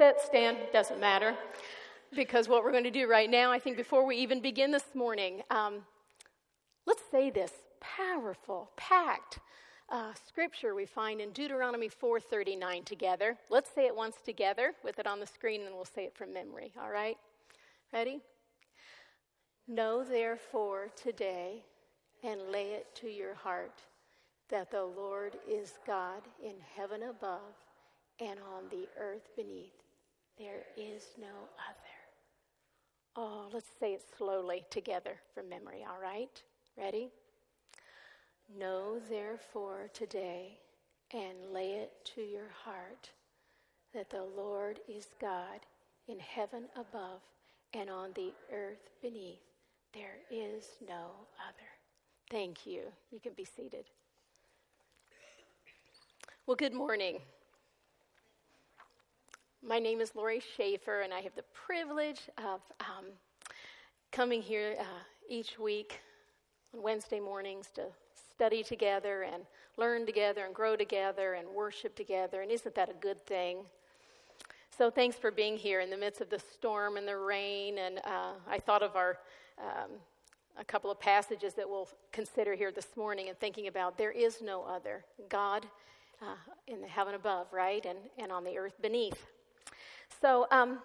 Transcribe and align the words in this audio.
sit, 0.00 0.18
stand, 0.18 0.56
doesn't 0.72 0.98
matter. 0.98 1.34
Because 2.16 2.48
what 2.48 2.64
we're 2.64 2.70
going 2.70 2.84
to 2.84 2.90
do 2.90 3.06
right 3.06 3.28
now, 3.28 3.52
I 3.52 3.58
think 3.58 3.76
before 3.76 4.06
we 4.06 4.16
even 4.16 4.40
begin 4.40 4.70
this 4.70 4.94
morning, 4.94 5.42
um, 5.50 5.82
let's 6.86 7.02
say 7.10 7.28
this 7.28 7.52
powerful, 7.82 8.70
packed 8.78 9.40
uh, 9.90 10.14
scripture 10.26 10.74
we 10.74 10.86
find 10.86 11.20
in 11.20 11.32
Deuteronomy 11.32 11.90
4:39 11.90 12.86
together. 12.86 13.36
Let's 13.50 13.68
say 13.74 13.84
it 13.84 13.94
once 13.94 14.16
together 14.24 14.72
with 14.82 14.98
it 14.98 15.06
on 15.06 15.20
the 15.20 15.26
screen, 15.26 15.66
and 15.66 15.74
we'll 15.74 15.84
say 15.84 16.04
it 16.04 16.16
from 16.16 16.32
memory. 16.32 16.72
All 16.80 16.90
right? 16.90 17.18
Ready? 17.92 18.22
Know 19.68 20.02
therefore 20.02 20.88
today 20.96 21.62
and 22.24 22.40
lay 22.50 22.70
it 22.70 22.86
to 23.02 23.10
your 23.10 23.34
heart 23.34 23.82
that 24.48 24.70
the 24.70 24.82
Lord 24.82 25.36
is 25.46 25.74
God 25.86 26.22
in 26.42 26.54
heaven 26.74 27.02
above 27.02 27.52
and 28.18 28.38
on 28.54 28.64
the 28.70 28.88
earth 28.98 29.28
beneath. 29.36 29.74
There 30.40 30.64
is 30.74 31.02
no 31.20 31.26
other. 31.68 31.98
Oh, 33.14 33.50
let's 33.52 33.66
say 33.78 33.92
it 33.92 34.02
slowly 34.16 34.64
together 34.70 35.16
from 35.34 35.50
memory, 35.50 35.84
all 35.86 36.00
right? 36.00 36.42
Ready? 36.78 37.10
Know 38.58 38.98
therefore 39.10 39.90
today 39.92 40.58
and 41.12 41.52
lay 41.52 41.72
it 41.72 41.92
to 42.14 42.22
your 42.22 42.48
heart 42.64 43.10
that 43.92 44.08
the 44.08 44.24
Lord 44.34 44.80
is 44.88 45.08
God 45.20 45.60
in 46.08 46.18
heaven 46.18 46.64
above 46.74 47.20
and 47.74 47.90
on 47.90 48.12
the 48.14 48.32
earth 48.50 48.88
beneath. 49.02 49.42
There 49.92 50.20
is 50.30 50.64
no 50.88 51.10
other. 51.46 51.68
Thank 52.30 52.64
you. 52.64 52.84
You 53.10 53.20
can 53.20 53.34
be 53.34 53.44
seated. 53.44 53.84
Well, 56.46 56.56
good 56.56 56.72
morning. 56.72 57.20
My 59.62 59.78
name 59.78 60.00
is 60.00 60.14
Lori 60.14 60.40
Schaefer, 60.56 61.02
and 61.02 61.12
I 61.12 61.20
have 61.20 61.34
the 61.34 61.44
privilege 61.52 62.22
of 62.38 62.62
um, 62.80 63.04
coming 64.10 64.40
here 64.40 64.74
uh, 64.80 64.84
each 65.28 65.58
week 65.58 66.00
on 66.74 66.82
Wednesday 66.82 67.20
mornings 67.20 67.68
to 67.74 67.82
study 68.14 68.62
together 68.62 69.22
and 69.22 69.42
learn 69.76 70.06
together 70.06 70.46
and 70.46 70.54
grow 70.54 70.76
together 70.76 71.34
and 71.34 71.46
worship 71.46 71.94
together. 71.94 72.40
And 72.40 72.50
isn't 72.50 72.74
that 72.74 72.88
a 72.88 72.94
good 72.94 73.24
thing? 73.26 73.58
So, 74.76 74.90
thanks 74.90 75.16
for 75.16 75.30
being 75.30 75.58
here 75.58 75.80
in 75.80 75.90
the 75.90 75.96
midst 75.96 76.22
of 76.22 76.30
the 76.30 76.38
storm 76.38 76.96
and 76.96 77.06
the 77.06 77.18
rain. 77.18 77.76
And 77.76 77.98
uh, 77.98 78.32
I 78.48 78.58
thought 78.60 78.82
of 78.82 78.96
our 78.96 79.18
um, 79.58 79.90
a 80.58 80.64
couple 80.64 80.90
of 80.90 80.98
passages 80.98 81.52
that 81.54 81.68
we'll 81.68 81.88
consider 82.12 82.54
here 82.54 82.72
this 82.72 82.96
morning 82.96 83.28
and 83.28 83.38
thinking 83.38 83.66
about 83.66 83.98
there 83.98 84.10
is 84.10 84.40
no 84.40 84.64
other 84.64 85.04
God 85.28 85.66
uh, 86.22 86.36
in 86.66 86.80
the 86.80 86.88
heaven 86.88 87.14
above, 87.14 87.52
right, 87.52 87.84
and 87.84 87.98
and 88.16 88.32
on 88.32 88.42
the 88.42 88.56
earth 88.56 88.80
beneath. 88.80 89.26
So. 90.20 90.46
Um, 90.50 90.78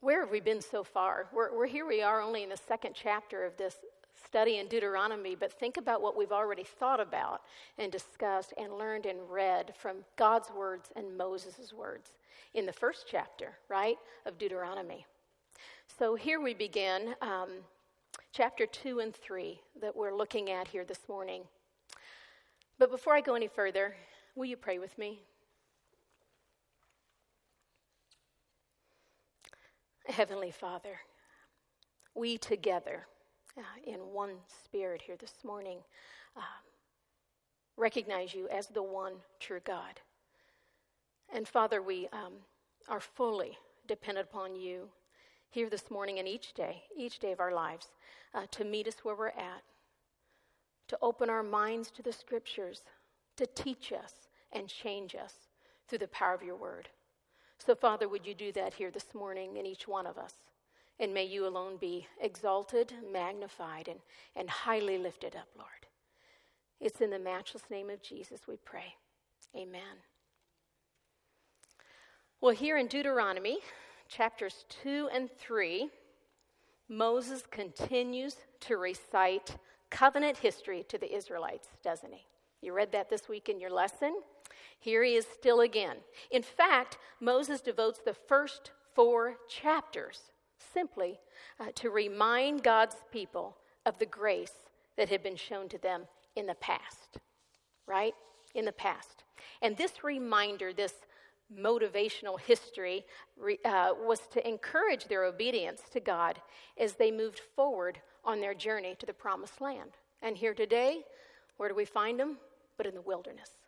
where 0.00 0.20
have 0.20 0.30
we 0.30 0.40
been 0.40 0.62
so 0.62 0.82
far? 0.82 1.26
We're, 1.30 1.54
we're 1.54 1.66
here, 1.66 1.86
we 1.86 2.00
are 2.00 2.22
only 2.22 2.42
in 2.42 2.48
the 2.48 2.56
second 2.56 2.94
chapter 2.94 3.44
of 3.44 3.54
this 3.58 3.76
study 4.24 4.58
in 4.58 4.66
Deuteronomy, 4.66 5.34
but 5.34 5.52
think 5.52 5.76
about 5.76 6.00
what 6.00 6.16
we've 6.16 6.32
already 6.32 6.64
thought 6.64 7.00
about 7.00 7.42
and 7.78 7.92
discussed 7.92 8.54
and 8.56 8.78
learned 8.78 9.04
and 9.04 9.18
read 9.28 9.74
from 9.76 9.98
God's 10.16 10.50
words 10.56 10.90
and 10.96 11.16
Moses' 11.18 11.72
words 11.72 12.12
in 12.54 12.64
the 12.64 12.72
first 12.72 13.06
chapter, 13.10 13.52
right, 13.68 13.96
of 14.24 14.38
Deuteronomy. 14.38 15.04
So 15.98 16.14
here 16.14 16.40
we 16.40 16.54
begin, 16.54 17.14
um, 17.20 17.50
chapter 18.32 18.64
2 18.64 19.00
and 19.00 19.14
3 19.14 19.60
that 19.82 19.94
we're 19.94 20.14
looking 20.14 20.50
at 20.50 20.68
here 20.68 20.84
this 20.84 21.08
morning. 21.08 21.42
But 22.78 22.90
before 22.90 23.14
I 23.14 23.20
go 23.20 23.34
any 23.34 23.48
further, 23.48 23.94
will 24.34 24.46
you 24.46 24.56
pray 24.56 24.78
with 24.78 24.96
me? 24.96 25.20
Heavenly 30.10 30.50
Father, 30.50 30.98
we 32.16 32.36
together 32.36 33.06
uh, 33.56 33.62
in 33.86 34.00
one 34.00 34.32
spirit 34.64 35.00
here 35.00 35.16
this 35.16 35.34
morning 35.44 35.78
um, 36.36 36.42
recognize 37.76 38.34
you 38.34 38.48
as 38.48 38.66
the 38.66 38.82
one 38.82 39.14
true 39.38 39.60
God. 39.64 40.00
And 41.32 41.46
Father, 41.46 41.80
we 41.80 42.08
um, 42.12 42.32
are 42.88 42.98
fully 43.00 43.56
dependent 43.86 44.26
upon 44.28 44.56
you 44.56 44.88
here 45.48 45.70
this 45.70 45.90
morning 45.92 46.18
and 46.18 46.26
each 46.26 46.54
day, 46.54 46.82
each 46.96 47.20
day 47.20 47.30
of 47.30 47.38
our 47.38 47.54
lives, 47.54 47.86
uh, 48.34 48.46
to 48.50 48.64
meet 48.64 48.88
us 48.88 48.96
where 49.04 49.14
we're 49.14 49.28
at, 49.28 49.62
to 50.88 50.98
open 51.02 51.30
our 51.30 51.44
minds 51.44 51.88
to 51.92 52.02
the 52.02 52.12
scriptures, 52.12 52.82
to 53.36 53.46
teach 53.46 53.92
us 53.92 54.28
and 54.52 54.66
change 54.66 55.14
us 55.14 55.34
through 55.88 55.98
the 55.98 56.08
power 56.08 56.34
of 56.34 56.42
your 56.42 56.56
word. 56.56 56.88
So, 57.64 57.74
Father, 57.74 58.08
would 58.08 58.26
you 58.26 58.34
do 58.34 58.52
that 58.52 58.74
here 58.74 58.90
this 58.90 59.14
morning 59.14 59.58
in 59.58 59.66
each 59.66 59.86
one 59.86 60.06
of 60.06 60.16
us? 60.16 60.34
And 60.98 61.12
may 61.12 61.24
you 61.24 61.46
alone 61.46 61.76
be 61.76 62.06
exalted, 62.20 62.94
magnified, 63.12 63.88
and, 63.88 64.00
and 64.34 64.48
highly 64.48 64.96
lifted 64.96 65.36
up, 65.36 65.48
Lord. 65.56 65.68
It's 66.80 67.02
in 67.02 67.10
the 67.10 67.18
matchless 67.18 67.64
name 67.70 67.90
of 67.90 68.02
Jesus 68.02 68.40
we 68.48 68.56
pray. 68.56 68.94
Amen. 69.54 69.82
Well, 72.40 72.54
here 72.54 72.78
in 72.78 72.86
Deuteronomy, 72.86 73.58
chapters 74.08 74.64
2 74.82 75.10
and 75.12 75.28
3, 75.38 75.90
Moses 76.88 77.44
continues 77.50 78.36
to 78.60 78.78
recite 78.78 79.56
covenant 79.90 80.38
history 80.38 80.84
to 80.88 80.96
the 80.96 81.14
Israelites, 81.14 81.68
doesn't 81.84 82.12
he? 82.12 82.24
You 82.62 82.72
read 82.72 82.92
that 82.92 83.10
this 83.10 83.28
week 83.28 83.50
in 83.50 83.60
your 83.60 83.70
lesson. 83.70 84.22
Here 84.80 85.04
he 85.04 85.14
is 85.14 85.26
still 85.26 85.60
again. 85.60 85.98
In 86.30 86.42
fact, 86.42 86.98
Moses 87.20 87.60
devotes 87.60 88.00
the 88.04 88.14
first 88.14 88.72
four 88.94 89.36
chapters 89.48 90.32
simply 90.72 91.20
uh, 91.60 91.66
to 91.76 91.90
remind 91.90 92.62
God's 92.62 92.96
people 93.12 93.58
of 93.84 93.98
the 93.98 94.06
grace 94.06 94.54
that 94.96 95.10
had 95.10 95.22
been 95.22 95.36
shown 95.36 95.68
to 95.68 95.78
them 95.78 96.02
in 96.34 96.46
the 96.46 96.54
past, 96.54 97.18
right? 97.86 98.14
In 98.54 98.64
the 98.64 98.72
past. 98.72 99.24
And 99.60 99.76
this 99.76 100.02
reminder, 100.02 100.72
this 100.72 100.94
motivational 101.54 102.40
history, 102.40 103.04
uh, 103.64 103.92
was 104.02 104.20
to 104.32 104.46
encourage 104.48 105.06
their 105.06 105.24
obedience 105.24 105.82
to 105.92 106.00
God 106.00 106.40
as 106.78 106.94
they 106.94 107.10
moved 107.10 107.40
forward 107.54 108.00
on 108.24 108.40
their 108.40 108.54
journey 108.54 108.94
to 108.98 109.06
the 109.06 109.12
promised 109.12 109.60
land. 109.60 109.90
And 110.22 110.36
here 110.36 110.54
today, 110.54 111.02
where 111.56 111.68
do 111.68 111.74
we 111.74 111.84
find 111.84 112.18
them? 112.18 112.38
But 112.76 112.86
in 112.86 112.94
the 112.94 113.02
wilderness 113.02 113.59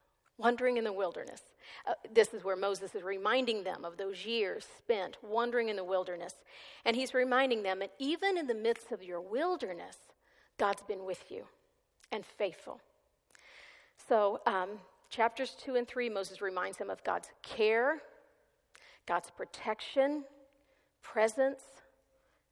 wandering 0.42 0.76
in 0.76 0.84
the 0.84 0.92
wilderness. 0.92 1.42
Uh, 1.86 1.94
this 2.12 2.34
is 2.34 2.44
where 2.44 2.56
Moses 2.56 2.94
is 2.94 3.03
reminding 3.03 3.64
them 3.64 3.84
of 3.84 3.97
those 3.97 4.26
years 4.26 4.66
spent 4.78 5.16
wandering 5.22 5.69
in 5.69 5.76
the 5.76 5.84
wilderness. 5.84 6.34
And 6.84 6.97
he's 6.97 7.14
reminding 7.14 7.62
them 7.62 7.78
that 7.78 7.92
even 7.98 8.36
in 8.36 8.47
the 8.47 8.54
midst 8.54 8.92
of 8.92 9.03
your 9.03 9.20
wilderness, 9.20 9.97
God's 10.58 10.82
been 10.82 11.04
with 11.04 11.25
you 11.30 11.44
and 12.10 12.25
faithful. 12.25 12.80
So, 14.08 14.41
um, 14.47 14.70
chapters 15.10 15.56
2 15.64 15.76
and 15.76 15.86
3, 15.86 16.08
Moses 16.08 16.42
reminds 16.42 16.78
them 16.78 16.91
of 16.91 17.03
God's 17.04 17.30
care, 17.42 18.03
God's 19.06 19.30
protection, 19.30 20.24
presence, 21.03 21.62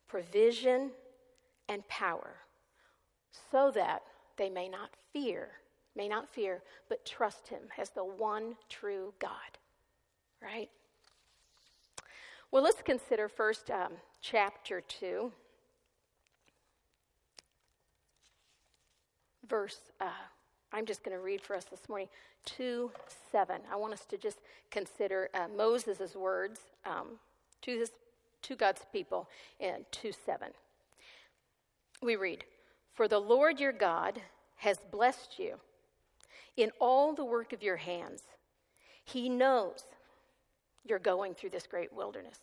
provision, 0.09 0.91
and 1.69 1.87
power, 1.89 2.37
so 3.51 3.71
that 3.73 4.03
they 4.37 4.49
may 4.49 4.69
not 4.69 4.91
fear 5.13 5.51
may 6.01 6.09
not 6.09 6.33
fear, 6.33 6.63
but 6.89 7.05
trust 7.05 7.49
him 7.49 7.61
as 7.77 7.91
the 7.91 8.03
one 8.03 8.57
true 8.71 9.13
God. 9.19 9.59
Right? 10.43 10.71
Well, 12.51 12.63
let's 12.63 12.81
consider 12.81 13.29
first 13.29 13.71
um, 13.71 13.93
chapter 14.23 14.81
2, 14.81 15.31
verse, 19.47 19.77
uh, 20.01 20.07
I'm 20.73 20.87
just 20.87 21.05
going 21.05 21.15
to 21.15 21.23
read 21.23 21.43
for 21.43 21.55
us 21.55 21.67
this 21.67 21.87
morning, 21.87 22.09
2 22.47 22.91
7. 23.31 23.61
I 23.71 23.77
want 23.77 23.93
us 23.93 24.07
to 24.07 24.17
just 24.17 24.39
consider 24.71 25.29
uh, 25.35 25.49
Moses' 25.55 26.17
words 26.17 26.61
um, 26.87 27.19
to, 27.61 27.73
his, 27.73 27.91
to 28.41 28.57
God's 28.57 28.87
people 28.91 29.29
in 29.59 29.85
2 29.91 30.13
7. 30.13 30.49
We 32.03 32.17
read, 32.17 32.45
For 32.95 33.07
the 33.07 33.19
Lord 33.19 33.61
your 33.61 33.73
God 33.73 34.19
has 34.57 34.79
blessed 34.91 35.39
you 35.39 35.57
in 36.57 36.71
all 36.81 37.15
the 37.15 37.25
work 37.25 37.53
of 37.53 37.63
your 37.63 37.77
hands. 37.77 38.23
He 39.05 39.29
knows 39.29 39.83
you're 40.85 40.99
going 40.99 41.35
through 41.35 41.51
this 41.51 41.67
great 41.67 41.93
wilderness. 41.93 42.39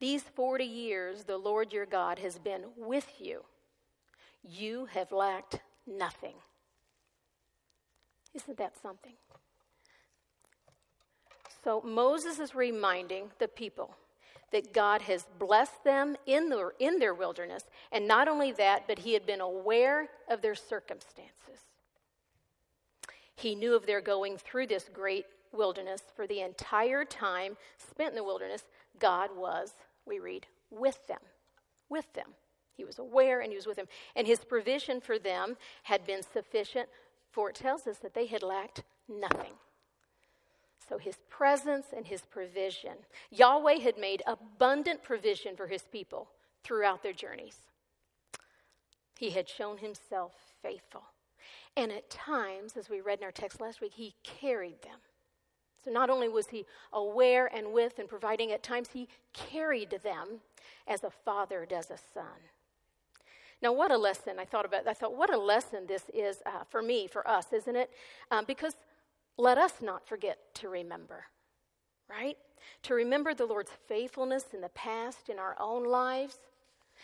These 0.00 0.22
40 0.22 0.64
years, 0.64 1.24
the 1.24 1.38
Lord 1.38 1.72
your 1.72 1.86
God 1.86 2.18
has 2.18 2.38
been 2.38 2.64
with 2.76 3.06
you. 3.20 3.44
You 4.42 4.86
have 4.86 5.12
lacked 5.12 5.60
nothing. 5.86 6.34
Isn't 8.34 8.56
that 8.56 8.74
something? 8.82 9.12
So 11.62 11.80
Moses 11.82 12.40
is 12.40 12.54
reminding 12.54 13.30
the 13.38 13.46
people 13.46 13.94
that 14.50 14.72
God 14.72 15.02
has 15.02 15.26
blessed 15.38 15.84
them 15.84 16.16
in, 16.26 16.48
the, 16.48 16.70
in 16.78 16.98
their 16.98 17.14
wilderness. 17.14 17.64
And 17.90 18.06
not 18.06 18.28
only 18.28 18.52
that, 18.52 18.86
but 18.86 18.98
he 18.98 19.14
had 19.14 19.26
been 19.26 19.40
aware 19.40 20.08
of 20.28 20.42
their 20.42 20.54
circumstances. 20.54 21.32
He 23.42 23.56
knew 23.56 23.74
of 23.74 23.86
their 23.86 24.00
going 24.00 24.38
through 24.38 24.68
this 24.68 24.88
great 24.92 25.26
wilderness. 25.50 26.00
For 26.14 26.28
the 26.28 26.42
entire 26.42 27.04
time 27.04 27.56
spent 27.76 28.10
in 28.10 28.14
the 28.14 28.22
wilderness, 28.22 28.62
God 29.00 29.30
was, 29.36 29.72
we 30.06 30.20
read, 30.20 30.46
with 30.70 31.04
them. 31.08 31.18
With 31.88 32.12
them. 32.12 32.28
He 32.76 32.84
was 32.84 33.00
aware 33.00 33.40
and 33.40 33.50
he 33.50 33.56
was 33.56 33.66
with 33.66 33.76
them. 33.76 33.88
And 34.14 34.28
his 34.28 34.44
provision 34.44 35.00
for 35.00 35.18
them 35.18 35.56
had 35.82 36.06
been 36.06 36.22
sufficient, 36.22 36.88
for 37.32 37.50
it 37.50 37.56
tells 37.56 37.88
us 37.88 37.98
that 37.98 38.14
they 38.14 38.26
had 38.26 38.44
lacked 38.44 38.84
nothing. 39.08 39.54
So 40.88 40.98
his 40.98 41.16
presence 41.28 41.86
and 41.96 42.06
his 42.06 42.22
provision. 42.22 42.92
Yahweh 43.30 43.80
had 43.80 43.98
made 43.98 44.22
abundant 44.24 45.02
provision 45.02 45.56
for 45.56 45.66
his 45.66 45.82
people 45.82 46.28
throughout 46.62 47.02
their 47.02 47.12
journeys. 47.12 47.56
He 49.18 49.30
had 49.30 49.48
shown 49.48 49.78
himself 49.78 50.32
faithful. 50.62 51.02
And 51.76 51.90
at 51.90 52.10
times, 52.10 52.76
as 52.76 52.90
we 52.90 53.00
read 53.00 53.18
in 53.18 53.24
our 53.24 53.32
text 53.32 53.60
last 53.60 53.80
week, 53.80 53.94
he 53.94 54.14
carried 54.22 54.82
them. 54.82 54.98
So 55.84 55.90
not 55.90 56.10
only 56.10 56.28
was 56.28 56.48
he 56.48 56.64
aware 56.92 57.46
and 57.46 57.72
with 57.72 57.98
and 57.98 58.08
providing, 58.08 58.52
at 58.52 58.62
times 58.62 58.90
he 58.92 59.08
carried 59.32 59.98
them 60.02 60.40
as 60.86 61.02
a 61.02 61.10
father 61.10 61.66
does 61.68 61.90
a 61.90 61.98
son. 62.14 62.24
Now, 63.60 63.72
what 63.72 63.90
a 63.90 63.96
lesson 63.96 64.38
I 64.38 64.44
thought 64.44 64.64
about. 64.64 64.86
I 64.86 64.92
thought, 64.92 65.16
what 65.16 65.32
a 65.32 65.38
lesson 65.38 65.86
this 65.86 66.04
is 66.12 66.42
uh, 66.46 66.64
for 66.68 66.82
me, 66.82 67.06
for 67.06 67.26
us, 67.28 67.52
isn't 67.52 67.76
it? 67.76 67.90
Um, 68.30 68.44
because 68.44 68.74
let 69.36 69.56
us 69.56 69.74
not 69.80 70.06
forget 70.06 70.38
to 70.56 70.68
remember, 70.68 71.26
right? 72.10 72.36
To 72.82 72.94
remember 72.94 73.34
the 73.34 73.46
Lord's 73.46 73.70
faithfulness 73.86 74.46
in 74.52 74.60
the 74.60 74.68
past 74.70 75.28
in 75.28 75.38
our 75.38 75.56
own 75.60 75.84
lives. 75.84 76.38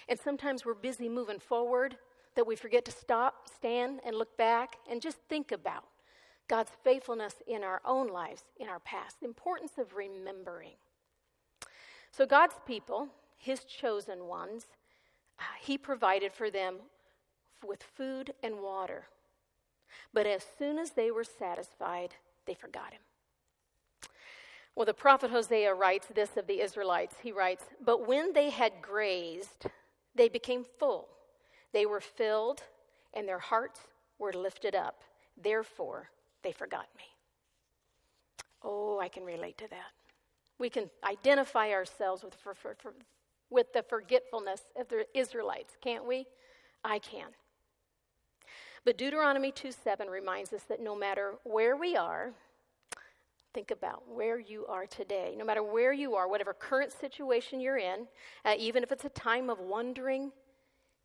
And 0.08 0.18
sometimes 0.18 0.64
we're 0.64 0.74
busy 0.74 1.08
moving 1.08 1.38
forward 1.38 1.96
that 2.38 2.46
we 2.46 2.54
forget 2.54 2.84
to 2.84 2.92
stop, 2.92 3.48
stand, 3.52 3.98
and 4.06 4.14
look 4.14 4.36
back 4.36 4.76
and 4.88 5.02
just 5.02 5.18
think 5.28 5.50
about 5.50 5.82
God's 6.46 6.70
faithfulness 6.84 7.34
in 7.48 7.64
our 7.64 7.80
own 7.84 8.06
lives, 8.06 8.44
in 8.60 8.68
our 8.68 8.78
past. 8.78 9.18
The 9.18 9.26
importance 9.26 9.72
of 9.76 9.96
remembering. 9.96 10.76
So, 12.12 12.26
God's 12.26 12.54
people, 12.64 13.08
His 13.36 13.64
chosen 13.64 14.28
ones, 14.28 14.66
uh, 15.40 15.42
He 15.60 15.76
provided 15.76 16.32
for 16.32 16.48
them 16.48 16.76
with 17.66 17.82
food 17.82 18.32
and 18.40 18.60
water. 18.60 19.08
But 20.14 20.28
as 20.28 20.46
soon 20.60 20.78
as 20.78 20.92
they 20.92 21.10
were 21.10 21.24
satisfied, 21.24 22.14
they 22.46 22.54
forgot 22.54 22.92
Him. 22.92 23.00
Well, 24.76 24.86
the 24.86 24.94
prophet 24.94 25.32
Hosea 25.32 25.74
writes 25.74 26.06
this 26.14 26.36
of 26.36 26.46
the 26.46 26.60
Israelites. 26.60 27.16
He 27.20 27.32
writes, 27.32 27.64
But 27.84 28.06
when 28.06 28.32
they 28.32 28.50
had 28.50 28.74
grazed, 28.80 29.66
they 30.14 30.28
became 30.28 30.64
full. 30.78 31.08
They 31.72 31.86
were 31.86 32.00
filled, 32.00 32.62
and 33.14 33.28
their 33.28 33.38
hearts 33.38 33.80
were 34.18 34.32
lifted 34.32 34.74
up. 34.74 35.02
Therefore, 35.40 36.10
they 36.42 36.52
forgot 36.52 36.86
me. 36.96 37.04
Oh, 38.62 38.98
I 38.98 39.08
can 39.08 39.24
relate 39.24 39.58
to 39.58 39.68
that. 39.70 39.92
We 40.58 40.70
can 40.70 40.90
identify 41.04 41.70
ourselves 41.70 42.24
with, 42.24 42.34
for, 42.34 42.54
for, 42.54 42.74
for, 42.78 42.92
with 43.50 43.72
the 43.72 43.82
forgetfulness 43.82 44.62
of 44.76 44.88
the 44.88 45.06
Israelites, 45.14 45.76
can't 45.80 46.04
we? 46.04 46.26
I 46.84 46.98
can. 46.98 47.28
But 48.84 48.98
Deuteronomy 48.98 49.52
2 49.52 49.70
7 49.70 50.08
reminds 50.08 50.52
us 50.52 50.62
that 50.62 50.80
no 50.80 50.96
matter 50.96 51.34
where 51.44 51.76
we 51.76 51.96
are, 51.96 52.32
think 53.52 53.70
about 53.70 54.02
where 54.08 54.38
you 54.38 54.66
are 54.66 54.86
today. 54.86 55.34
No 55.36 55.44
matter 55.44 55.62
where 55.62 55.92
you 55.92 56.14
are, 56.14 56.28
whatever 56.28 56.52
current 56.52 56.92
situation 56.92 57.60
you're 57.60 57.78
in, 57.78 58.06
uh, 58.44 58.54
even 58.58 58.82
if 58.82 58.92
it's 58.92 59.04
a 59.04 59.10
time 59.10 59.50
of 59.50 59.58
wandering 59.60 60.32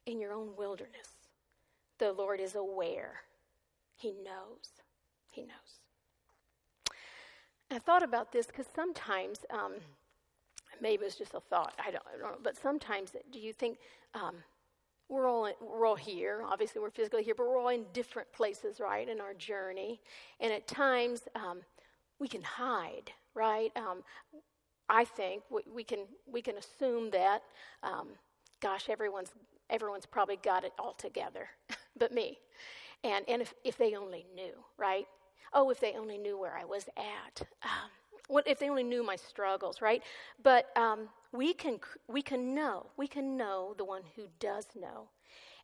in 0.06 0.20
your 0.20 0.34
own 0.34 0.56
wilderness, 0.58 1.10
the 2.00 2.12
Lord 2.12 2.40
is 2.40 2.56
aware. 2.56 3.22
He 3.96 4.12
knows. 4.12 4.82
He 5.30 5.42
knows. 5.42 5.80
I 7.72 7.80
thought 7.80 8.04
about 8.04 8.32
this 8.32 8.48
because 8.48 8.68
sometimes, 8.76 9.40
um, 9.50 9.74
maybe 10.80 11.06
it's 11.06 11.16
just 11.16 11.34
a 11.34 11.40
thought, 11.40 11.74
I 11.80 11.92
don't, 11.92 12.04
I 12.14 12.18
don't, 12.20 12.32
know, 12.34 12.38
but 12.44 12.56
sometimes 12.56 13.16
do 13.32 13.40
you 13.40 13.52
think 13.52 13.80
um, 14.14 14.36
we're, 15.10 15.28
all 15.28 15.50
we're 15.60 15.86
all 15.86 15.96
here, 15.96 16.44
obviously 16.48 16.82
we're 16.82 16.92
physically 16.92 17.24
here, 17.24 17.34
but 17.36 17.48
we're 17.48 17.60
all 17.60 17.70
in 17.70 17.86
different 17.94 18.32
places, 18.32 18.80
right, 18.80 19.08
in 19.10 19.20
our 19.20 19.34
journey. 19.34 20.02
And 20.40 20.54
at 20.54 20.68
times 20.68 21.24
um, 21.36 21.62
we 22.20 22.28
can 22.28 22.44
hide, 22.44 23.12
right? 23.34 23.72
Um, 23.76 24.04
I 24.90 25.06
think 25.06 25.44
we, 25.50 25.62
we, 25.74 25.84
can, 25.84 26.00
we 26.32 26.42
can 26.42 26.58
assume 26.58 27.10
that, 27.12 27.42
um, 27.82 28.10
gosh, 28.62 28.88
everyone's, 28.90 29.32
everyone's 29.70 30.06
probably 30.06 30.38
got 30.38 30.64
it 30.64 30.74
all 30.80 30.94
together 30.94 31.48
but 31.98 32.12
me. 32.12 32.40
And, 33.04 33.26
and 33.28 33.42
if, 33.42 33.54
if 33.64 33.78
they 33.78 33.96
only 33.96 34.26
knew, 34.34 34.54
right? 34.78 35.08
Oh, 35.54 35.70
if 35.70 35.80
they 35.80 35.94
only 35.94 36.18
knew 36.18 36.38
where 36.40 36.58
I 36.58 36.64
was 36.66 36.88
at. 36.98 37.48
Um, 37.64 37.90
what 38.28 38.48
if 38.48 38.60
they 38.60 38.70
only 38.70 38.84
knew 38.84 39.04
my 39.04 39.16
struggles, 39.16 39.82
right? 39.82 40.02
But 40.42 40.76
um, 40.78 41.10
we 41.32 41.54
can 41.54 41.80
we 42.08 42.22
can 42.22 42.56
know 42.56 42.88
we 42.98 43.08
can 43.08 43.36
know 43.36 43.74
the 43.78 43.84
one 43.86 44.04
who 44.16 44.24
does 44.40 44.68
know, 44.80 45.10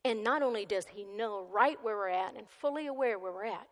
and 0.04 0.24
not 0.24 0.44
only 0.44 0.66
does 0.66 0.88
he 0.88 1.06
know 1.06 1.48
right 1.51 1.78
where 1.81 1.96
we're 1.96 2.10
at 2.10 2.36
and 2.36 2.48
fully 2.50 2.88
aware 2.88 3.18
where 3.18 3.31
we're 3.31 3.46
at, 3.46 3.68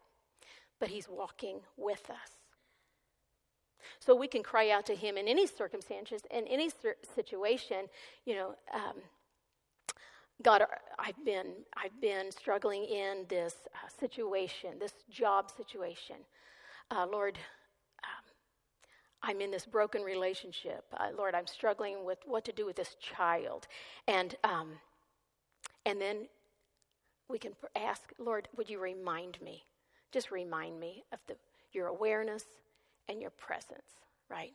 but 0.80 0.90
he's 0.90 1.10
walking 1.10 1.60
with 1.76 2.10
us. 2.10 2.38
So 4.00 4.16
we 4.16 4.28
can 4.28 4.44
cry 4.44 4.70
out 4.70 4.86
to 4.88 4.96
him 4.96 5.18
in 5.18 5.28
any 5.28 5.48
circumstances, 5.48 6.22
in 6.32 6.46
any 6.48 6.70
situation. 7.16 7.88
You 8.26 8.36
know, 8.36 8.56
um, 8.74 9.02
God, 10.44 10.64
I've 11.00 11.26
been, 11.26 11.54
I've 11.76 12.00
been 12.00 12.32
struggling 12.32 12.84
in 12.86 13.26
this 13.28 13.56
uh, 13.74 13.90
situation, 14.00 14.72
this 14.80 14.94
job 15.10 15.50
situation. 15.50 16.18
Uh, 16.92 17.08
Lord, 17.12 17.38
um, 18.04 18.26
I'm 19.24 19.42
in 19.42 19.50
this 19.50 19.66
broken 19.66 20.04
relationship. 20.04 20.86
Uh, 20.96 21.08
Lord, 21.18 21.34
I'm 21.34 21.48
struggling 21.48 22.06
with 22.06 22.20
what 22.26 22.46
to 22.46 22.52
do 22.52 22.66
with 22.68 22.76
this 22.76 22.96
child. 22.96 23.68
And, 24.08 24.36
um, 24.44 24.74
and 25.86 26.00
then 26.00 26.28
we 27.30 27.40
can 27.40 27.54
ask, 27.76 28.04
Lord, 28.20 28.48
would 28.56 28.70
you 28.70 28.80
remind 28.80 29.42
me? 29.42 29.64
Just 30.12 30.32
remind 30.32 30.80
me 30.80 31.04
of 31.12 31.20
the, 31.28 31.36
your 31.74 31.88
awareness 31.88 32.46
and 33.10 33.22
your 33.22 33.32
presence, 33.32 34.06
right? 34.30 34.54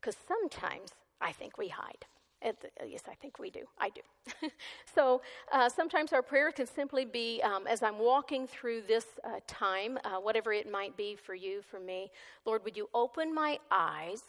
Because 0.00 0.16
sometimes 0.26 0.90
I 1.20 1.30
think 1.30 1.56
we 1.58 1.68
hide. 1.68 2.06
The, 2.42 2.86
yes, 2.86 3.02
I 3.10 3.14
think 3.14 3.38
we 3.38 3.50
do. 3.50 3.62
I 3.78 3.90
do. 3.90 4.00
so 4.94 5.22
uh, 5.52 5.68
sometimes 5.68 6.12
our 6.12 6.22
prayer 6.22 6.52
can 6.52 6.66
simply 6.66 7.04
be 7.04 7.40
um, 7.42 7.66
as 7.66 7.82
I'm 7.82 7.98
walking 7.98 8.46
through 8.46 8.82
this 8.82 9.06
uh, 9.24 9.40
time, 9.46 9.98
uh, 10.04 10.16
whatever 10.16 10.52
it 10.52 10.70
might 10.70 10.96
be 10.96 11.16
for 11.16 11.34
you, 11.34 11.62
for 11.62 11.80
me, 11.80 12.10
Lord, 12.44 12.62
would 12.64 12.76
you 12.76 12.88
open 12.94 13.34
my 13.34 13.58
eyes 13.70 14.22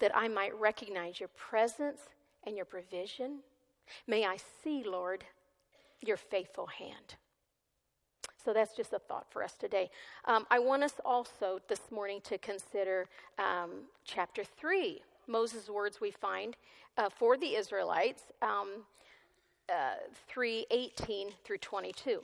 that 0.00 0.14
I 0.14 0.28
might 0.28 0.58
recognize 0.58 1.20
your 1.20 1.30
presence 1.30 2.00
and 2.44 2.56
your 2.56 2.66
provision? 2.66 3.38
May 4.06 4.26
I 4.26 4.36
see, 4.62 4.82
Lord, 4.84 5.24
your 6.00 6.16
faithful 6.16 6.66
hand. 6.66 7.14
So 8.42 8.52
that's 8.52 8.74
just 8.74 8.92
a 8.92 8.98
thought 8.98 9.26
for 9.30 9.42
us 9.42 9.54
today. 9.54 9.90
Um, 10.24 10.46
I 10.50 10.58
want 10.58 10.82
us 10.82 10.94
also 11.04 11.60
this 11.68 11.90
morning 11.90 12.20
to 12.24 12.38
consider 12.38 13.06
um, 13.38 13.70
chapter 14.04 14.44
3 14.44 15.02
Moses' 15.30 15.70
words 15.70 16.00
we 16.00 16.10
find 16.10 16.56
uh, 16.98 17.08
for 17.08 17.36
the 17.36 17.54
Israelites, 17.54 18.24
um, 18.42 18.84
uh, 19.68 19.94
3 20.28 20.66
18 20.70 21.28
through 21.44 21.58
22. 21.58 22.22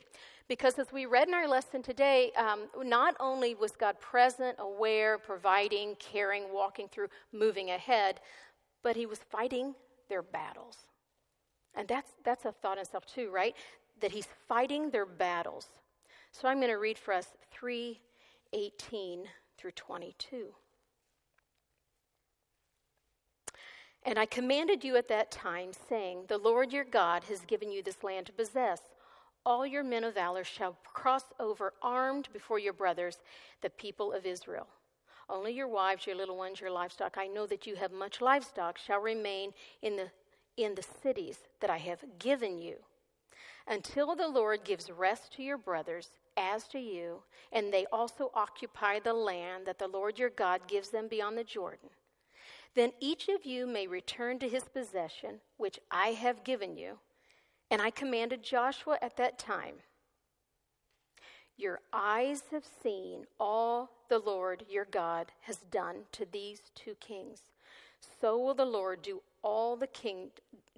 Because 0.48 0.78
as 0.78 0.92
we 0.92 1.06
read 1.06 1.28
in 1.28 1.34
our 1.34 1.48
lesson 1.48 1.82
today, 1.82 2.30
um, 2.36 2.68
not 2.84 3.16
only 3.18 3.54
was 3.54 3.72
God 3.72 3.98
present, 4.00 4.56
aware, 4.60 5.18
providing, 5.18 5.96
caring, 5.98 6.52
walking 6.52 6.88
through, 6.88 7.08
moving 7.32 7.70
ahead, 7.70 8.20
but 8.82 8.94
he 8.94 9.06
was 9.06 9.18
fighting 9.18 9.74
their 10.08 10.22
battles. 10.22 10.78
And 11.74 11.88
that's, 11.88 12.10
that's 12.24 12.44
a 12.44 12.52
thought 12.52 12.78
in 12.78 12.82
itself, 12.82 13.06
too, 13.06 13.30
right? 13.30 13.56
That 14.00 14.12
he's 14.12 14.28
fighting 14.48 14.90
their 14.90 15.06
battles. 15.06 15.66
So 16.30 16.48
I'm 16.48 16.58
going 16.58 16.70
to 16.70 16.78
read 16.78 16.96
for 16.96 17.12
us 17.12 17.26
318 17.50 19.24
through 19.58 19.72
22. 19.72 20.46
And 24.06 24.20
I 24.20 24.24
commanded 24.24 24.84
you 24.84 24.94
at 24.96 25.08
that 25.08 25.32
time, 25.32 25.72
saying, 25.88 26.26
The 26.28 26.38
Lord 26.38 26.72
your 26.72 26.84
God 26.84 27.24
has 27.24 27.40
given 27.40 27.72
you 27.72 27.82
this 27.82 28.04
land 28.04 28.26
to 28.26 28.32
possess. 28.32 28.80
All 29.44 29.66
your 29.66 29.82
men 29.82 30.04
of 30.04 30.14
valor 30.14 30.44
shall 30.44 30.76
cross 30.84 31.24
over 31.40 31.72
armed 31.82 32.28
before 32.32 32.60
your 32.60 32.72
brothers, 32.72 33.18
the 33.62 33.70
people 33.70 34.12
of 34.12 34.24
Israel. 34.24 34.68
Only 35.28 35.52
your 35.52 35.66
wives, 35.66 36.06
your 36.06 36.14
little 36.14 36.36
ones, 36.36 36.60
your 36.60 36.70
livestock, 36.70 37.16
I 37.18 37.26
know 37.26 37.46
that 37.46 37.66
you 37.66 37.74
have 37.74 37.90
much 37.90 38.20
livestock, 38.20 38.78
shall 38.78 39.00
remain 39.00 39.50
in 39.82 39.96
the, 39.96 40.10
in 40.56 40.76
the 40.76 40.86
cities 41.02 41.38
that 41.60 41.70
I 41.70 41.78
have 41.78 42.04
given 42.20 42.60
you, 42.60 42.76
until 43.66 44.14
the 44.14 44.28
Lord 44.28 44.62
gives 44.62 44.88
rest 44.88 45.32
to 45.32 45.42
your 45.42 45.58
brothers 45.58 46.10
as 46.36 46.68
to 46.68 46.78
you, 46.78 47.22
and 47.52 47.72
they 47.72 47.86
also 47.92 48.30
occupy 48.34 49.00
the 49.00 49.14
land 49.14 49.66
that 49.66 49.80
the 49.80 49.88
Lord 49.88 50.16
your 50.16 50.30
God 50.30 50.60
gives 50.68 50.90
them 50.90 51.08
beyond 51.08 51.36
the 51.36 51.44
Jordan. 51.44 51.90
Then 52.76 52.92
each 53.00 53.28
of 53.30 53.46
you 53.46 53.66
may 53.66 53.88
return 53.88 54.40
to 54.40 54.48
his 54.50 54.64
possession, 54.64 55.40
which 55.58 55.80
I 55.92 56.10
have 56.10 56.44
given 56.44 56.76
you. 56.78 56.98
And 57.70 57.82
I 57.82 57.90
commanded 57.90 58.44
Joshua 58.44 58.98
at 59.02 59.18
that 59.18 59.38
time 59.38 59.76
Your 61.56 61.80
eyes 61.92 62.44
have 62.52 62.64
seen 62.82 63.26
all 63.40 63.90
the 64.08 64.18
Lord 64.20 64.64
your 64.70 64.86
God 64.86 65.32
has 65.42 65.58
done 65.58 66.04
to 66.12 66.26
these 66.32 66.62
two 66.74 66.96
kings. 67.00 67.40
So 68.20 68.38
will 68.38 68.54
the 68.54 68.66
Lord 68.66 69.02
do 69.02 69.22
all 69.42 69.76
the 69.76 69.88
king 69.88 70.30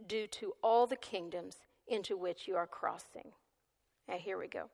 do 0.09 0.27
to 0.29 0.55
all 0.63 0.87
the 0.87 0.97
kingdoms 0.97 1.57
into 1.89 2.17
which 2.17 2.49
you 2.49 2.57
are 2.57 2.67
crossing. 2.67 3.33
Now 4.09 4.17
here 4.19 4.39
we 4.39 4.49
go. 4.49 4.71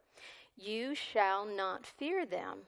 You 0.57 0.95
shall 0.97 1.47
not 1.47 1.87
fear 1.87 2.27
them, 2.27 2.61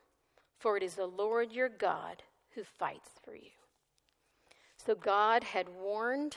for 0.59 0.77
it 0.77 0.85
is 0.85 0.97
the 0.97 1.07
Lord 1.07 1.53
your 1.53 1.71
God 1.71 2.23
who 2.55 2.65
fights 2.65 3.11
for 3.25 3.35
you. 3.35 3.56
So 4.87 4.95
God 4.95 5.43
had 5.43 5.67
warned 5.69 6.37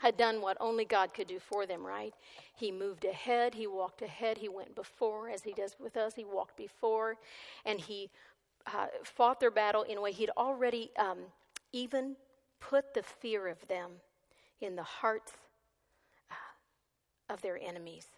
had 0.00 0.16
done 0.16 0.40
what 0.40 0.56
only 0.58 0.84
God 0.84 1.14
could 1.14 1.28
do 1.28 1.38
for 1.38 1.64
them, 1.64 1.86
right? 1.86 2.12
He 2.56 2.72
moved 2.72 3.04
ahead, 3.04 3.54
he 3.54 3.68
walked 3.68 4.02
ahead, 4.02 4.36
he 4.36 4.48
went 4.48 4.74
before, 4.74 5.30
as 5.30 5.44
he 5.44 5.52
does 5.52 5.76
with 5.78 5.96
us. 5.96 6.14
He 6.16 6.24
walked 6.24 6.56
before, 6.56 7.14
and 7.64 7.78
he 7.78 8.10
uh, 8.66 8.88
fought 9.04 9.38
their 9.38 9.52
battle 9.52 9.82
in 9.82 9.98
a 9.98 10.00
way 10.00 10.10
he'd 10.10 10.30
already 10.36 10.90
um, 10.98 11.18
even 11.72 12.16
put 12.58 12.94
the 12.94 13.04
fear 13.04 13.46
of 13.46 13.64
them 13.68 13.92
in 14.60 14.74
the 14.74 14.82
hearts 14.82 15.30
uh, 16.32 17.32
of 17.32 17.40
their 17.40 17.60
enemies 17.62 18.08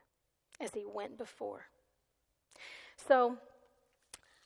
as 0.63 0.71
he 0.73 0.87
went 0.87 1.19
before. 1.19 1.67
So, 2.97 3.37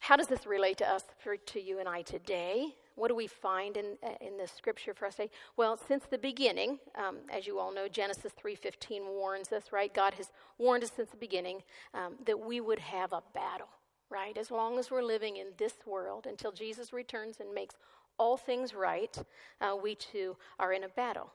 how 0.01 0.17
does 0.17 0.27
this 0.27 0.45
relate 0.45 0.79
to 0.79 0.89
us, 0.89 1.05
for, 1.21 1.37
to 1.37 1.61
you 1.61 1.79
and 1.79 1.89
I 1.89 2.03
today? 2.03 2.75
What 2.99 3.09
do 3.09 3.15
we 3.15 3.29
find 3.29 3.77
in, 3.77 3.97
uh, 4.03 4.11
in 4.21 4.37
the 4.37 4.49
scripture 4.49 4.93
for 4.93 5.07
us 5.07 5.15
today? 5.15 5.31
Well, 5.57 5.77
since 5.77 6.05
the 6.11 6.19
beginning, 6.19 6.81
um, 6.97 7.19
as 7.33 7.47
you 7.47 7.61
all 7.61 7.73
know, 7.73 7.87
Genesis 7.87 8.33
3.15 8.43 9.07
warns 9.07 9.53
us, 9.53 9.71
right? 9.71 9.95
God 9.95 10.15
has 10.15 10.33
warned 10.59 10.83
us 10.83 10.91
since 10.95 11.11
the 11.11 11.17
beginning 11.17 11.63
um, 11.95 12.15
that 12.27 12.39
we 12.39 12.61
would 12.61 12.81
have 12.81 13.13
a 13.13 13.23
battle, 13.33 13.69
right? 14.11 14.37
As 14.37 14.51
long 14.51 14.81
as 14.81 14.91
we're 14.91 15.03
living 15.05 15.37
in 15.37 15.47
this 15.59 15.75
world, 15.87 16.27
until 16.27 16.51
Jesus 16.51 16.93
returns 16.93 17.39
and 17.39 17.55
makes 17.55 17.77
all 18.19 18.37
things 18.37 18.75
right, 18.75 19.17
uh, 19.61 19.77
we 19.81 19.95
too 19.95 20.37
are 20.59 20.73
in 20.73 20.83
a 20.83 20.89
battle. 20.89 21.31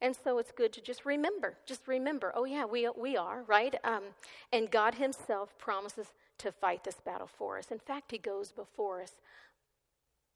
And 0.00 0.14
so 0.14 0.38
it's 0.38 0.52
good 0.52 0.72
to 0.74 0.80
just 0.82 1.06
remember, 1.06 1.56
just 1.66 1.88
remember, 1.88 2.32
oh 2.36 2.44
yeah, 2.44 2.66
we, 2.66 2.88
we 2.96 3.16
are, 3.16 3.42
right? 3.46 3.74
Um, 3.82 4.02
and 4.52 4.70
God 4.70 4.94
Himself 4.96 5.56
promises 5.58 6.08
to 6.38 6.52
fight 6.52 6.84
this 6.84 7.00
battle 7.04 7.26
for 7.26 7.58
us. 7.58 7.72
In 7.72 7.78
fact, 7.78 8.12
He 8.12 8.18
goes 8.18 8.52
before 8.52 9.02
us 9.02 9.14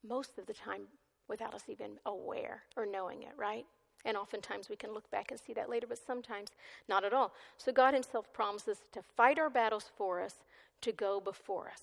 most 0.07 0.37
of 0.37 0.45
the 0.45 0.53
time 0.53 0.83
without 1.27 1.53
us 1.53 1.63
even 1.67 1.91
aware 2.05 2.63
or 2.75 2.85
knowing 2.85 3.23
it, 3.23 3.33
right? 3.37 3.65
And 4.05 4.17
oftentimes 4.17 4.69
we 4.69 4.75
can 4.75 4.93
look 4.93 5.09
back 5.11 5.31
and 5.31 5.39
see 5.39 5.53
that 5.53 5.69
later, 5.69 5.87
but 5.87 5.97
sometimes 5.97 6.49
not 6.89 7.05
at 7.05 7.13
all. 7.13 7.33
So 7.57 7.71
God 7.71 7.93
Himself 7.93 8.31
promises 8.33 8.79
to 8.91 9.01
fight 9.15 9.39
our 9.39 9.49
battles 9.49 9.91
for 9.95 10.21
us, 10.21 10.35
to 10.81 10.91
go 10.91 11.19
before 11.19 11.69
us. 11.69 11.81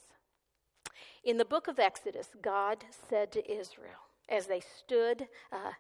In 1.25 1.39
the 1.39 1.45
book 1.45 1.69
of 1.69 1.79
Exodus, 1.79 2.29
God 2.43 2.85
said 3.09 3.33
to 3.33 3.51
Israel, 3.51 4.09
as 4.29 4.47
they 4.47 4.61
stood 4.61 5.27
uh, 5.51 5.73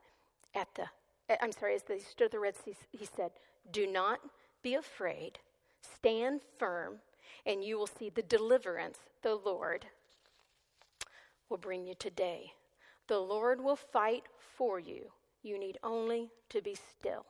at 0.54 0.68
the, 0.74 0.84
uh, 1.28 1.36
I'm 1.40 1.52
sorry, 1.52 1.74
as 1.74 1.82
they 1.82 1.98
stood 1.98 2.26
at 2.26 2.30
the 2.32 2.40
Red 2.40 2.56
Sea, 2.56 2.74
He 2.90 3.06
said, 3.06 3.32
Do 3.70 3.86
not 3.86 4.20
be 4.62 4.74
afraid, 4.74 5.38
stand 5.80 6.40
firm, 6.58 6.96
and 7.46 7.62
you 7.62 7.78
will 7.78 7.86
see 7.86 8.10
the 8.10 8.22
deliverance 8.22 8.98
the 9.22 9.34
Lord 9.34 9.86
will 11.50 11.58
bring 11.58 11.86
you 11.86 11.94
today. 11.98 12.52
The 13.08 13.18
Lord 13.18 13.60
will 13.60 13.76
fight 13.76 14.24
for 14.56 14.78
you. 14.78 15.10
You 15.42 15.58
need 15.58 15.78
only 15.82 16.30
to 16.50 16.62
be 16.62 16.76
still. 16.98 17.26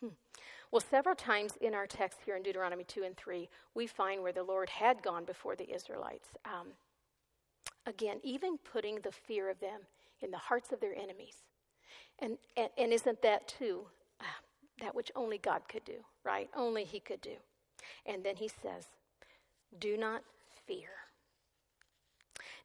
Hmm. 0.00 0.10
Well, 0.70 0.82
several 0.88 1.14
times 1.14 1.54
in 1.60 1.74
our 1.74 1.86
text 1.86 2.20
here 2.24 2.36
in 2.36 2.42
Deuteronomy 2.42 2.84
2 2.84 3.02
and 3.02 3.16
3, 3.16 3.48
we 3.74 3.86
find 3.86 4.22
where 4.22 4.32
the 4.32 4.42
Lord 4.42 4.68
had 4.68 5.02
gone 5.02 5.24
before 5.24 5.56
the 5.56 5.74
Israelites. 5.74 6.28
Um, 6.44 6.68
again, 7.86 8.18
even 8.22 8.58
putting 8.58 9.00
the 9.00 9.12
fear 9.12 9.50
of 9.50 9.58
them 9.60 9.80
in 10.20 10.30
the 10.30 10.38
hearts 10.38 10.72
of 10.72 10.80
their 10.80 10.94
enemies. 10.94 11.36
And, 12.18 12.38
and, 12.56 12.68
and 12.78 12.92
isn't 12.92 13.22
that 13.22 13.48
too 13.48 13.86
uh, 14.20 14.24
that 14.80 14.94
which 14.94 15.10
only 15.16 15.38
God 15.38 15.62
could 15.68 15.84
do, 15.84 16.04
right? 16.24 16.48
Only 16.56 16.84
He 16.84 17.00
could 17.00 17.20
do. 17.20 17.36
And 18.04 18.22
then 18.22 18.36
He 18.36 18.48
says, 18.48 18.86
Do 19.78 19.96
not 19.96 20.22
fear. 20.66 20.88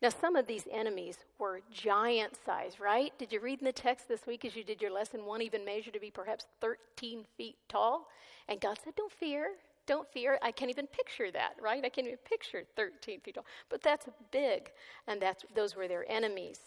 Now, 0.01 0.09
some 0.09 0.35
of 0.35 0.47
these 0.47 0.67
enemies 0.71 1.17
were 1.37 1.61
giant 1.71 2.35
size, 2.43 2.79
right? 2.79 3.13
Did 3.19 3.31
you 3.31 3.39
read 3.39 3.59
in 3.59 3.65
the 3.65 3.71
text 3.71 4.07
this 4.07 4.25
week 4.25 4.45
as 4.45 4.55
you 4.55 4.63
did 4.63 4.81
your 4.81 4.91
lesson? 4.91 5.25
One 5.25 5.43
even 5.43 5.63
measured 5.63 5.93
to 5.93 5.99
be 5.99 6.09
perhaps 6.09 6.45
13 6.59 7.23
feet 7.37 7.57
tall. 7.69 8.07
And 8.47 8.59
God 8.59 8.79
said, 8.83 8.95
Don't 8.95 9.11
fear. 9.11 9.51
Don't 9.85 10.07
fear. 10.11 10.39
I 10.41 10.51
can't 10.51 10.71
even 10.71 10.87
picture 10.87 11.29
that, 11.31 11.53
right? 11.61 11.83
I 11.83 11.89
can't 11.89 12.07
even 12.07 12.19
picture 12.27 12.63
13 12.75 13.19
feet 13.19 13.35
tall. 13.35 13.45
But 13.69 13.83
that's 13.83 14.07
big. 14.31 14.71
And 15.07 15.21
that's, 15.21 15.45
those 15.55 15.75
were 15.75 15.87
their 15.87 16.09
enemies. 16.09 16.59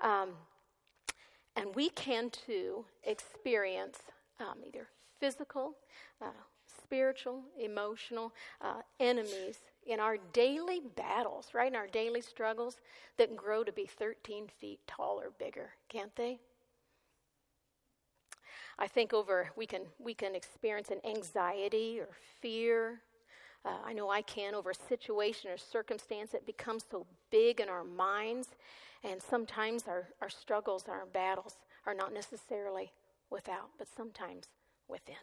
Um, 0.00 0.30
and 1.56 1.74
we 1.74 1.90
can 1.90 2.30
too 2.30 2.84
experience 3.04 3.98
um, 4.40 4.58
either 4.66 4.86
physical, 5.20 5.74
uh, 6.22 6.26
spiritual, 6.88 7.42
emotional 7.60 8.32
uh, 8.62 8.80
enemies 9.00 9.58
in 9.88 10.00
our 10.00 10.18
daily 10.32 10.82
battles, 10.96 11.48
right? 11.54 11.72
In 11.72 11.76
our 11.76 11.86
daily 11.86 12.20
struggles 12.20 12.76
that 13.16 13.34
grow 13.36 13.64
to 13.64 13.72
be 13.72 13.86
13 13.86 14.46
feet 14.60 14.80
tall 14.86 15.18
or 15.18 15.30
bigger, 15.38 15.70
can't 15.88 16.14
they? 16.14 16.38
I 18.78 18.86
think 18.86 19.12
over 19.12 19.50
we 19.56 19.66
can 19.66 19.82
we 19.98 20.14
can 20.14 20.36
experience 20.36 20.90
an 20.90 21.00
anxiety 21.04 21.98
or 21.98 22.08
fear. 22.40 23.00
Uh, 23.64 23.78
I 23.84 23.92
know 23.92 24.08
I 24.08 24.22
can 24.22 24.54
over 24.54 24.70
a 24.70 24.74
situation 24.74 25.50
or 25.50 25.56
circumstance 25.56 26.30
that 26.30 26.46
becomes 26.46 26.84
so 26.88 27.06
big 27.30 27.60
in 27.60 27.68
our 27.68 27.82
minds, 27.82 28.48
and 29.02 29.20
sometimes 29.20 29.88
our, 29.88 30.08
our 30.22 30.28
struggles, 30.30 30.84
our 30.88 31.06
battles 31.06 31.56
are 31.84 31.94
not 31.94 32.12
necessarily 32.14 32.92
without, 33.30 33.70
but 33.76 33.88
sometimes 33.88 34.46
within. 34.86 35.16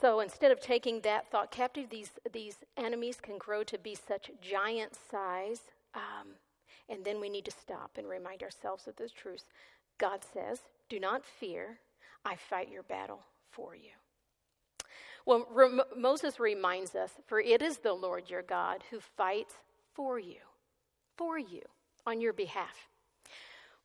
So 0.00 0.20
instead 0.20 0.50
of 0.50 0.60
taking 0.60 1.00
that 1.00 1.30
thought 1.30 1.50
captive, 1.50 1.88
these, 1.90 2.10
these 2.32 2.56
enemies 2.76 3.18
can 3.20 3.38
grow 3.38 3.62
to 3.64 3.78
be 3.78 3.94
such 3.94 4.30
giant 4.40 4.92
size. 5.10 5.62
Um, 5.94 6.34
and 6.88 7.04
then 7.04 7.20
we 7.20 7.28
need 7.28 7.44
to 7.44 7.50
stop 7.50 7.92
and 7.96 8.08
remind 8.08 8.42
ourselves 8.42 8.86
of 8.86 8.96
those 8.96 9.12
truths. 9.12 9.44
God 9.98 10.20
says, 10.32 10.60
Do 10.88 10.98
not 10.98 11.24
fear, 11.24 11.78
I 12.24 12.36
fight 12.36 12.70
your 12.70 12.82
battle 12.82 13.20
for 13.50 13.74
you. 13.74 13.90
Well, 15.26 15.46
Moses 15.96 16.38
reminds 16.38 16.94
us, 16.94 17.12
For 17.26 17.40
it 17.40 17.62
is 17.62 17.78
the 17.78 17.94
Lord 17.94 18.28
your 18.28 18.42
God 18.42 18.82
who 18.90 19.00
fights 19.00 19.54
for 19.94 20.18
you, 20.18 20.40
for 21.16 21.38
you, 21.38 21.62
on 22.06 22.20
your 22.20 22.32
behalf. 22.32 22.88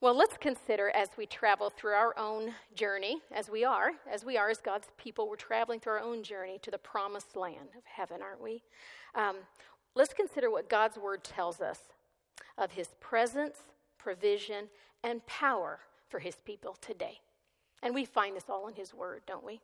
Well, 0.01 0.15
let's 0.15 0.37
consider 0.37 0.89
as 0.91 1.09
we 1.17 1.25
travel 1.25 1.69
through 1.69 1.91
our 1.91 2.17
own 2.17 2.53
journey, 2.73 3.17
as 3.33 3.49
we 3.49 3.65
are, 3.65 3.91
as 4.09 4.23
we 4.23 4.37
are 4.37 4.49
as 4.49 4.59
God's 4.59 4.87
people, 4.97 5.27
we're 5.27 5.35
traveling 5.35 5.81
through 5.81 5.91
our 5.91 5.99
own 5.99 6.23
journey 6.23 6.57
to 6.61 6.71
the 6.71 6.77
promised 6.77 7.35
land 7.35 7.67
of 7.77 7.83
heaven, 7.83 8.21
aren't 8.21 8.41
we? 8.41 8.63
Um, 9.13 9.35
let's 9.95 10.13
consider 10.13 10.49
what 10.49 10.69
God's 10.69 10.97
word 10.97 11.25
tells 11.25 11.59
us 11.59 11.79
of 12.57 12.71
his 12.71 12.87
presence, 13.01 13.57
provision, 13.97 14.69
and 15.03 15.25
power 15.25 15.79
for 16.07 16.19
his 16.19 16.37
people 16.45 16.77
today. 16.79 17.19
And 17.83 17.93
we 17.93 18.05
find 18.05 18.37
this 18.37 18.45
all 18.47 18.69
in 18.69 18.75
his 18.75 18.93
word, 18.93 19.23
don't 19.27 19.45
we? 19.45 19.59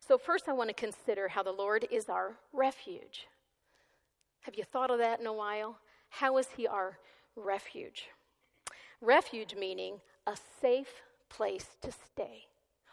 So, 0.00 0.16
first, 0.16 0.48
I 0.48 0.54
want 0.54 0.70
to 0.70 0.74
consider 0.74 1.28
how 1.28 1.42
the 1.42 1.52
Lord 1.52 1.86
is 1.90 2.08
our 2.08 2.36
refuge. 2.54 3.26
Have 4.40 4.54
you 4.54 4.64
thought 4.64 4.90
of 4.90 4.98
that 5.00 5.20
in 5.20 5.26
a 5.26 5.32
while? 5.34 5.76
How 6.08 6.38
is 6.38 6.48
he 6.56 6.66
our 6.66 6.96
refuge? 7.36 8.08
Refuge 9.00 9.54
meaning 9.54 10.00
a 10.26 10.36
safe 10.60 11.02
place 11.28 11.76
to 11.82 11.92
stay 11.92 12.46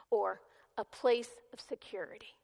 or 0.09 0.41
a 0.77 0.83
place 0.83 1.29
of 1.53 1.59
security. 1.59 2.35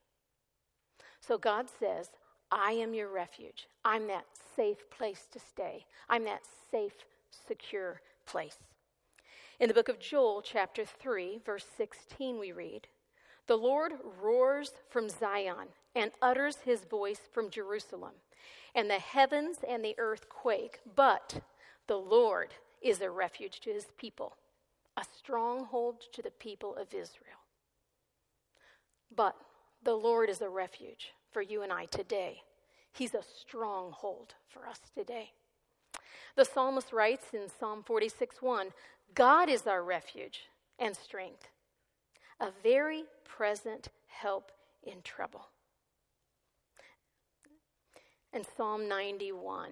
So 1.19 1.37
God 1.37 1.67
says, 1.79 2.09
I 2.51 2.71
am 2.73 2.93
your 2.93 3.09
refuge. 3.09 3.67
I'm 3.85 4.07
that 4.07 4.25
safe 4.55 4.89
place 4.89 5.27
to 5.31 5.39
stay. 5.39 5.85
I'm 6.09 6.25
that 6.25 6.41
safe, 6.71 6.93
secure 7.47 8.01
place. 8.25 8.57
In 9.59 9.67
the 9.67 9.73
book 9.73 9.89
of 9.89 9.99
Joel, 9.99 10.41
chapter 10.41 10.83
3, 10.83 11.39
verse 11.45 11.65
16, 11.77 12.39
we 12.39 12.51
read, 12.51 12.87
The 13.47 13.55
Lord 13.55 13.93
roars 14.21 14.71
from 14.89 15.07
Zion 15.07 15.67
and 15.95 16.11
utters 16.21 16.57
his 16.65 16.81
voice 16.85 17.21
from 17.31 17.49
Jerusalem, 17.49 18.13
and 18.73 18.89
the 18.89 18.99
heavens 18.99 19.57
and 19.67 19.85
the 19.85 19.95
earth 19.97 20.29
quake, 20.29 20.79
but 20.95 21.41
the 21.87 21.97
Lord 21.97 22.55
is 22.81 23.01
a 23.01 23.09
refuge 23.09 23.59
to 23.61 23.71
his 23.71 23.87
people, 23.97 24.37
a 24.97 25.03
stronghold 25.17 26.01
to 26.13 26.21
the 26.21 26.31
people 26.31 26.75
of 26.75 26.93
Israel. 26.93 27.39
But 29.15 29.35
the 29.83 29.95
Lord 29.95 30.29
is 30.29 30.41
a 30.41 30.49
refuge 30.49 31.13
for 31.31 31.41
you 31.41 31.61
and 31.63 31.73
I 31.73 31.85
today. 31.85 32.41
He's 32.93 33.13
a 33.15 33.23
stronghold 33.23 34.35
for 34.49 34.67
us 34.67 34.79
today. 34.95 35.31
The 36.35 36.45
psalmist 36.45 36.93
writes 36.93 37.27
in 37.33 37.49
Psalm 37.59 37.83
46 37.85 38.41
1 38.41 38.67
God 39.15 39.49
is 39.49 39.67
our 39.67 39.83
refuge 39.83 40.41
and 40.79 40.95
strength, 40.95 41.49
a 42.39 42.49
very 42.63 43.03
present 43.25 43.89
help 44.07 44.51
in 44.83 45.01
trouble. 45.03 45.47
and 48.33 48.45
Psalm 48.57 48.87
91. 48.87 49.71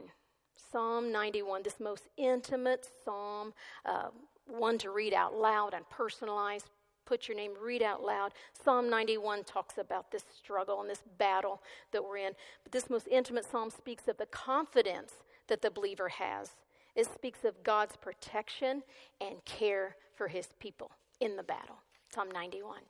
Psalm 0.71 1.11
91, 1.11 1.63
this 1.63 1.79
most 1.79 2.09
intimate 2.17 2.87
psalm, 3.03 3.53
uh, 3.85 4.09
one 4.45 4.77
to 4.77 4.91
read 4.91 5.13
out 5.13 5.33
loud 5.33 5.73
and 5.73 5.85
personalize. 5.89 6.63
Put 7.05 7.27
your 7.27 7.35
name, 7.35 7.53
read 7.59 7.81
out 7.81 8.03
loud. 8.03 8.33
Psalm 8.63 8.89
91 8.89 9.43
talks 9.43 9.79
about 9.79 10.11
this 10.11 10.23
struggle 10.37 10.81
and 10.81 10.89
this 10.89 11.01
battle 11.17 11.61
that 11.91 12.03
we're 12.03 12.17
in. 12.17 12.33
But 12.63 12.71
this 12.71 12.89
most 12.89 13.07
intimate 13.07 13.45
psalm 13.49 13.71
speaks 13.71 14.07
of 14.07 14.17
the 14.17 14.27
confidence 14.27 15.13
that 15.47 15.61
the 15.61 15.71
believer 15.71 16.09
has. 16.09 16.51
It 16.95 17.05
speaks 17.11 17.43
of 17.45 17.63
God's 17.63 17.95
protection 17.95 18.83
and 19.19 19.43
care 19.45 19.95
for 20.15 20.27
his 20.27 20.49
people 20.59 20.91
in 21.19 21.35
the 21.35 21.43
battle. 21.43 21.77
Psalm 22.13 22.29
91. 22.31 22.81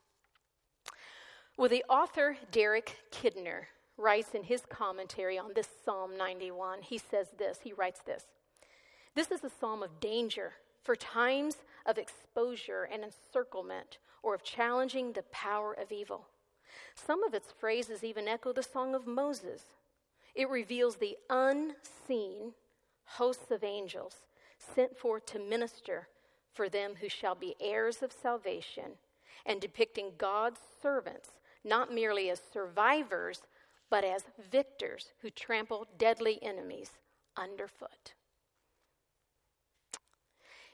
Well, 1.56 1.70
the 1.70 1.84
author 1.90 2.38
Derek 2.52 2.98
Kidner 3.12 3.66
writes 4.00 4.34
in 4.34 4.44
his 4.44 4.64
commentary 4.70 5.38
on 5.38 5.52
this 5.54 5.68
Psalm 5.84 6.18
91, 6.18 6.82
he 6.82 6.98
says 6.98 7.28
this, 7.38 7.60
he 7.64 7.74
writes 7.74 8.00
this 8.06 8.24
This 9.16 9.32
is 9.32 9.44
a 9.44 9.50
psalm 9.50 9.84
of 9.84 10.00
danger 10.00 10.54
for 10.82 10.96
times 10.96 11.58
of 11.86 11.98
exposure 11.98 12.88
and 12.92 13.04
encirclement 13.04 13.98
or 14.24 14.34
of 14.34 14.44
challenging 14.44 15.14
the 15.14 15.24
power 15.24 15.74
of 15.74 15.92
evil. 15.92 16.28
Some 16.96 17.24
of 17.24 17.34
its 17.34 17.52
phrases 17.52 18.04
even 18.04 18.28
echo 18.28 18.54
the 18.54 18.64
song 18.64 18.96
of 18.96 19.08
Moses. 19.08 19.64
It 20.36 20.50
reveals 20.50 20.96
the 20.96 21.18
unseen 21.30 22.54
hosts 23.06 23.52
of 23.52 23.64
angels 23.64 24.16
sent 24.58 24.98
forth 24.98 25.26
to 25.28 25.40
minister 25.40 26.08
for 26.54 26.70
them 26.70 26.94
who 27.00 27.10
shall 27.10 27.36
be 27.36 27.56
heirs 27.62 28.04
of 28.04 28.12
salvation, 28.12 28.98
and 29.46 29.62
depicting 29.62 30.12
God's 30.18 30.60
servants 30.82 31.30
not 31.64 31.94
merely 31.94 32.30
as 32.30 32.42
survivors, 32.54 33.42
but 33.90 34.04
as 34.04 34.24
victors 34.52 35.08
who 35.22 35.30
trample 35.30 35.88
deadly 35.98 36.40
enemies 36.42 36.92
underfoot. 37.36 38.14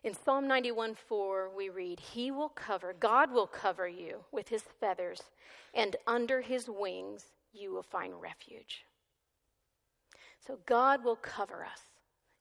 In 0.03 0.13
Psalm 0.13 0.48
91 0.48 0.95
4, 0.95 1.50
we 1.55 1.69
read, 1.69 2.00
He 2.00 2.29
will 2.29 2.50
cover, 2.50 2.93
God 3.00 3.31
will 3.31 3.48
cover 3.48 3.88
you 3.88 4.24
with 4.31 4.50
his 4.50 4.63
feathers, 4.79 5.22
and 5.74 5.95
under 6.05 6.41
his 6.41 6.69
wings 6.69 7.25
you 7.53 7.72
will 7.72 7.84
find 7.84 8.22
refuge. 8.22 8.86
So 10.45 10.60
God 10.65 11.03
will 11.03 11.15
cover 11.15 11.65
us. 11.65 11.81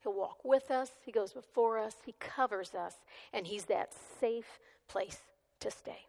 He'll 0.02 0.12
walk 0.12 0.44
with 0.44 0.70
us, 0.70 0.90
He 1.02 1.10
goes 1.10 1.32
before 1.32 1.78
us, 1.78 1.94
He 2.04 2.14
covers 2.20 2.74
us, 2.74 2.96
and 3.32 3.46
He's 3.46 3.64
that 3.64 3.92
safe 4.20 4.58
place 4.86 5.20
to 5.60 5.70
stay. 5.70 6.04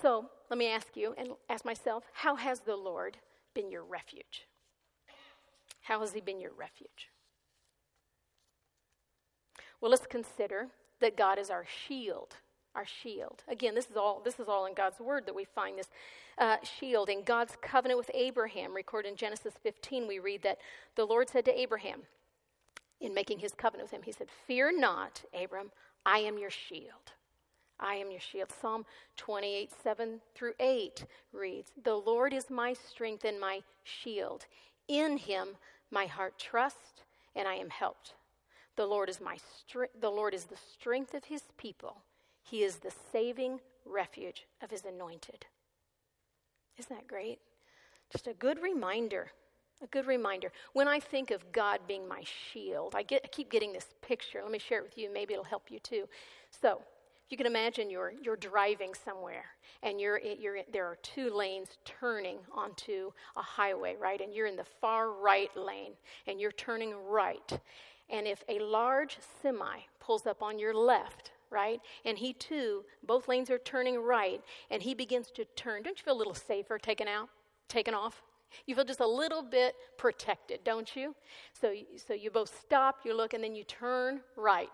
So 0.00 0.26
let 0.48 0.58
me 0.58 0.68
ask 0.68 0.96
you 0.96 1.14
and 1.18 1.30
ask 1.48 1.64
myself 1.64 2.04
how 2.12 2.36
has 2.36 2.60
the 2.60 2.76
Lord 2.76 3.18
been 3.58 3.70
your 3.72 3.82
refuge? 3.82 4.46
How 5.80 5.98
has 6.00 6.12
He 6.12 6.20
been 6.20 6.40
your 6.40 6.52
refuge? 6.56 7.10
Well, 9.80 9.90
let's 9.90 10.06
consider 10.06 10.68
that 11.00 11.16
God 11.16 11.38
is 11.40 11.50
our 11.50 11.64
shield. 11.66 12.36
Our 12.76 12.86
shield. 12.86 13.42
Again, 13.48 13.74
this 13.74 13.90
is 13.90 13.96
all. 13.96 14.22
This 14.24 14.38
is 14.38 14.46
all 14.46 14.66
in 14.66 14.74
God's 14.74 15.00
word 15.00 15.26
that 15.26 15.34
we 15.34 15.44
find 15.44 15.76
this 15.76 15.88
uh, 16.38 16.58
shield. 16.62 17.08
In 17.08 17.24
God's 17.24 17.56
covenant 17.60 17.98
with 17.98 18.10
Abraham, 18.14 18.74
recorded 18.74 19.08
in 19.08 19.16
Genesis 19.16 19.54
15, 19.60 20.06
we 20.06 20.20
read 20.20 20.42
that 20.42 20.58
the 20.94 21.04
Lord 21.04 21.28
said 21.28 21.44
to 21.46 21.60
Abraham, 21.60 22.02
in 23.00 23.12
making 23.12 23.40
His 23.40 23.54
covenant 23.54 23.90
with 23.90 23.98
him, 23.98 24.04
He 24.04 24.12
said, 24.12 24.28
"Fear 24.46 24.78
not, 24.78 25.24
Abram. 25.34 25.72
I 26.06 26.18
am 26.18 26.38
your 26.38 26.50
shield." 26.50 27.12
I 27.80 27.94
am 27.94 28.10
your 28.10 28.20
shield. 28.20 28.52
Psalm 28.60 28.84
28, 29.16 29.70
7 29.82 30.20
through 30.34 30.54
8 30.58 31.04
reads 31.32 31.72
The 31.84 31.94
Lord 31.94 32.32
is 32.32 32.50
my 32.50 32.72
strength 32.72 33.24
and 33.24 33.40
my 33.40 33.60
shield. 33.84 34.46
In 34.88 35.16
him 35.16 35.48
my 35.90 36.06
heart 36.06 36.38
trusts, 36.38 37.02
and 37.34 37.48
I 37.48 37.54
am 37.54 37.70
helped. 37.70 38.14
The 38.76 38.86
Lord 38.86 39.08
is 39.08 39.20
my 39.20 39.36
str- 39.36 39.92
the 40.00 40.10
Lord 40.10 40.34
is 40.34 40.44
the 40.44 40.56
strength 40.56 41.14
of 41.14 41.24
his 41.24 41.42
people. 41.56 42.02
He 42.42 42.62
is 42.62 42.76
the 42.76 42.92
saving 43.12 43.60
refuge 43.84 44.46
of 44.62 44.70
his 44.70 44.84
anointed. 44.84 45.46
Isn't 46.78 46.94
that 46.94 47.08
great? 47.08 47.40
Just 48.10 48.26
a 48.26 48.34
good 48.34 48.62
reminder. 48.62 49.30
A 49.82 49.86
good 49.88 50.06
reminder. 50.06 50.50
When 50.72 50.88
I 50.88 50.98
think 50.98 51.30
of 51.30 51.52
God 51.52 51.80
being 51.86 52.08
my 52.08 52.22
shield, 52.24 52.94
I, 52.96 53.02
get, 53.02 53.22
I 53.24 53.28
keep 53.28 53.50
getting 53.50 53.72
this 53.72 53.86
picture. 54.00 54.40
Let 54.42 54.50
me 54.50 54.58
share 54.58 54.78
it 54.78 54.84
with 54.84 54.98
you. 54.98 55.12
Maybe 55.12 55.34
it'll 55.34 55.44
help 55.44 55.70
you 55.70 55.78
too. 55.78 56.08
So, 56.50 56.80
you 57.28 57.36
can 57.36 57.46
imagine 57.46 57.90
you're, 57.90 58.12
you're 58.22 58.36
driving 58.36 58.92
somewhere 58.94 59.44
and 59.82 60.00
you're, 60.00 60.18
you're, 60.18 60.58
there 60.72 60.86
are 60.86 60.96
two 61.02 61.30
lanes 61.30 61.78
turning 61.84 62.38
onto 62.52 63.10
a 63.36 63.42
highway, 63.42 63.96
right? 64.00 64.20
And 64.20 64.34
you're 64.34 64.46
in 64.46 64.56
the 64.56 64.64
far 64.64 65.12
right 65.12 65.54
lane 65.56 65.92
and 66.26 66.40
you're 66.40 66.52
turning 66.52 66.94
right. 67.06 67.60
And 68.10 68.26
if 68.26 68.42
a 68.48 68.58
large 68.58 69.18
semi 69.42 69.78
pulls 70.00 70.26
up 70.26 70.42
on 70.42 70.58
your 70.58 70.74
left, 70.74 71.32
right, 71.50 71.80
and 72.04 72.18
he 72.18 72.32
too, 72.32 72.84
both 73.06 73.28
lanes 73.28 73.50
are 73.50 73.58
turning 73.58 73.98
right, 74.00 74.42
and 74.70 74.82
he 74.82 74.94
begins 74.94 75.30
to 75.32 75.44
turn, 75.56 75.82
don't 75.82 75.98
you 75.98 76.04
feel 76.04 76.14
a 76.14 76.18
little 76.18 76.34
safer 76.34 76.78
taken 76.78 77.08
out, 77.08 77.28
taken 77.68 77.94
off? 77.94 78.22
You 78.66 78.74
feel 78.74 78.84
just 78.84 79.00
a 79.00 79.06
little 79.06 79.42
bit 79.42 79.74
protected, 79.98 80.60
don't 80.64 80.94
you? 80.96 81.14
So, 81.52 81.74
so 81.96 82.14
you 82.14 82.30
both 82.30 82.58
stop, 82.60 83.00
you 83.04 83.14
look, 83.14 83.34
and 83.34 83.44
then 83.44 83.54
you 83.54 83.64
turn 83.64 84.20
right. 84.36 84.70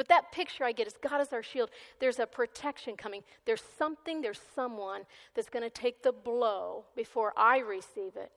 But 0.00 0.08
that 0.08 0.32
picture 0.32 0.64
I 0.64 0.72
get 0.72 0.86
is 0.86 0.94
God 1.02 1.20
is 1.20 1.30
our 1.30 1.42
shield. 1.42 1.68
There's 1.98 2.20
a 2.20 2.26
protection 2.26 2.96
coming. 2.96 3.20
There's 3.44 3.62
something, 3.76 4.22
there's 4.22 4.40
someone 4.54 5.02
that's 5.34 5.50
going 5.50 5.62
to 5.62 5.68
take 5.68 6.02
the 6.02 6.10
blow 6.10 6.86
before 6.96 7.34
I 7.36 7.58
receive 7.58 8.16
it, 8.16 8.32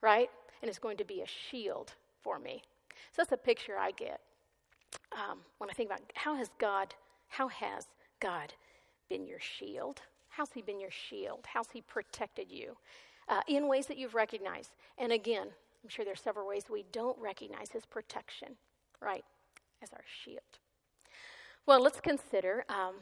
right? 0.00 0.30
And 0.62 0.70
it's 0.70 0.78
going 0.78 0.96
to 0.96 1.04
be 1.04 1.20
a 1.20 1.26
shield 1.26 1.92
for 2.22 2.38
me. 2.38 2.62
So 3.10 3.16
that's 3.18 3.32
a 3.32 3.36
picture 3.36 3.76
I 3.76 3.90
get 3.90 4.20
um, 5.12 5.40
when 5.58 5.68
I 5.68 5.74
think 5.74 5.90
about 5.90 6.00
how 6.14 6.34
has 6.34 6.48
God, 6.58 6.94
how 7.28 7.48
has 7.48 7.84
God 8.18 8.54
been 9.10 9.26
your 9.26 9.38
shield? 9.38 10.00
How's 10.30 10.52
He 10.52 10.62
been 10.62 10.80
your 10.80 10.90
shield? 10.90 11.44
How's 11.52 11.68
He 11.74 11.82
protected 11.82 12.50
you? 12.50 12.74
Uh, 13.28 13.42
in 13.48 13.68
ways 13.68 13.84
that 13.88 13.98
you've 13.98 14.14
recognized. 14.14 14.70
And 14.96 15.12
again, 15.12 15.48
I'm 15.84 15.90
sure 15.90 16.06
there's 16.06 16.22
several 16.22 16.48
ways 16.48 16.64
we 16.70 16.86
don't 16.90 17.18
recognize 17.18 17.68
His 17.70 17.84
protection, 17.84 18.56
right, 19.02 19.26
as 19.82 19.92
our 19.92 20.04
shield. 20.24 20.40
Well, 21.64 21.80
let's 21.80 22.00
consider 22.00 22.64
um, 22.68 22.96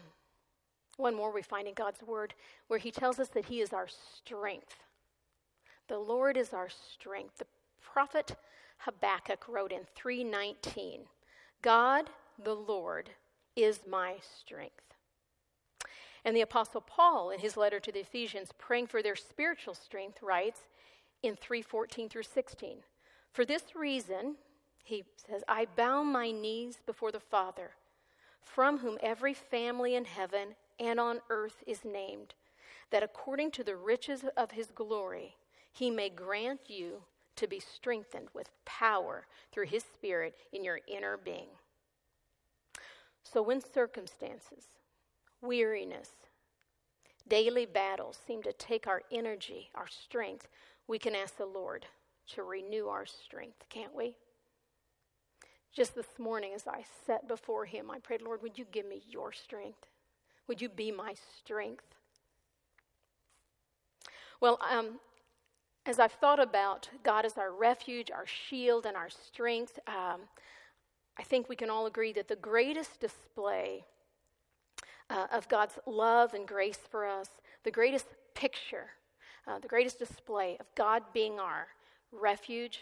one 0.98 1.14
more 1.14 1.32
we 1.32 1.42
find 1.42 1.66
in 1.66 1.74
God's 1.74 2.02
Word 2.02 2.34
where 2.68 2.78
He 2.78 2.90
tells 2.90 3.18
us 3.18 3.28
that 3.28 3.46
He 3.46 3.60
is 3.60 3.72
our 3.72 3.88
strength. 3.88 4.76
The 5.88 5.98
Lord 5.98 6.36
is 6.36 6.52
our 6.52 6.68
strength. 6.68 7.38
The 7.38 7.46
prophet 7.80 8.36
Habakkuk 8.78 9.48
wrote 9.48 9.72
in 9.72 9.86
319 9.94 11.00
God, 11.62 12.10
the 12.42 12.54
Lord, 12.54 13.10
is 13.56 13.80
my 13.88 14.16
strength. 14.40 14.94
And 16.24 16.36
the 16.36 16.42
Apostle 16.42 16.82
Paul, 16.82 17.30
in 17.30 17.38
his 17.38 17.56
letter 17.56 17.80
to 17.80 17.92
the 17.92 18.00
Ephesians, 18.00 18.50
praying 18.58 18.86
for 18.86 19.02
their 19.02 19.16
spiritual 19.16 19.74
strength, 19.74 20.22
writes 20.22 20.60
in 21.22 21.36
3:14 21.36 22.10
through 22.10 22.22
16. 22.22 22.82
For 23.32 23.44
this 23.44 23.74
reason, 23.74 24.36
he 24.82 25.04
says, 25.16 25.42
I 25.48 25.66
bow 25.76 26.02
my 26.02 26.30
knees 26.30 26.78
before 26.84 27.12
the 27.12 27.20
Father 27.20 27.72
from 28.42 28.78
whom 28.78 28.98
every 29.02 29.34
family 29.34 29.94
in 29.94 30.04
heaven 30.04 30.54
and 30.78 30.98
on 30.98 31.20
earth 31.28 31.62
is 31.66 31.84
named, 31.84 32.34
that 32.90 33.02
according 33.02 33.50
to 33.52 33.64
the 33.64 33.76
riches 33.76 34.24
of 34.36 34.52
his 34.52 34.68
glory, 34.74 35.36
he 35.72 35.90
may 35.90 36.08
grant 36.08 36.60
you 36.68 37.02
to 37.36 37.46
be 37.46 37.60
strengthened 37.60 38.28
with 38.34 38.50
power 38.64 39.26
through 39.52 39.66
his 39.66 39.84
Spirit 39.84 40.34
in 40.52 40.64
your 40.64 40.80
inner 40.86 41.16
being. 41.16 41.48
So, 43.22 43.42
when 43.42 43.60
circumstances, 43.60 44.64
weariness, 45.40 46.10
daily 47.28 47.66
battles 47.66 48.18
seem 48.26 48.42
to 48.42 48.52
take 48.52 48.86
our 48.86 49.02
energy, 49.12 49.70
our 49.74 49.88
strength, 49.88 50.48
we 50.86 50.98
can 50.98 51.14
ask 51.14 51.36
the 51.36 51.46
Lord 51.46 51.86
to 52.34 52.42
renew 52.42 52.88
our 52.88 53.06
strength, 53.06 53.64
can't 53.68 53.94
we? 53.94 54.16
Just 55.72 55.94
this 55.94 56.18
morning, 56.18 56.52
as 56.54 56.66
I 56.66 56.84
sat 57.06 57.28
before 57.28 57.64
Him, 57.64 57.90
I 57.90 58.00
prayed, 58.00 58.22
Lord, 58.22 58.42
would 58.42 58.58
you 58.58 58.64
give 58.72 58.86
me 58.86 59.02
your 59.08 59.32
strength? 59.32 59.86
Would 60.48 60.60
you 60.60 60.68
be 60.68 60.90
my 60.90 61.14
strength? 61.38 61.84
Well, 64.40 64.58
um, 64.68 64.98
as 65.86 66.00
I've 66.00 66.12
thought 66.12 66.40
about 66.40 66.88
God 67.04 67.24
as 67.24 67.38
our 67.38 67.52
refuge, 67.52 68.10
our 68.10 68.26
shield, 68.26 68.84
and 68.84 68.96
our 68.96 69.10
strength, 69.10 69.78
um, 69.86 70.22
I 71.16 71.22
think 71.22 71.48
we 71.48 71.54
can 71.54 71.70
all 71.70 71.86
agree 71.86 72.12
that 72.14 72.26
the 72.26 72.36
greatest 72.36 72.98
display 72.98 73.84
uh, 75.08 75.28
of 75.32 75.48
God's 75.48 75.78
love 75.86 76.34
and 76.34 76.48
grace 76.48 76.80
for 76.90 77.06
us, 77.06 77.28
the 77.62 77.70
greatest 77.70 78.06
picture, 78.34 78.90
uh, 79.46 79.60
the 79.60 79.68
greatest 79.68 80.00
display 80.00 80.56
of 80.58 80.66
God 80.74 81.04
being 81.12 81.38
our 81.38 81.68
refuge, 82.10 82.80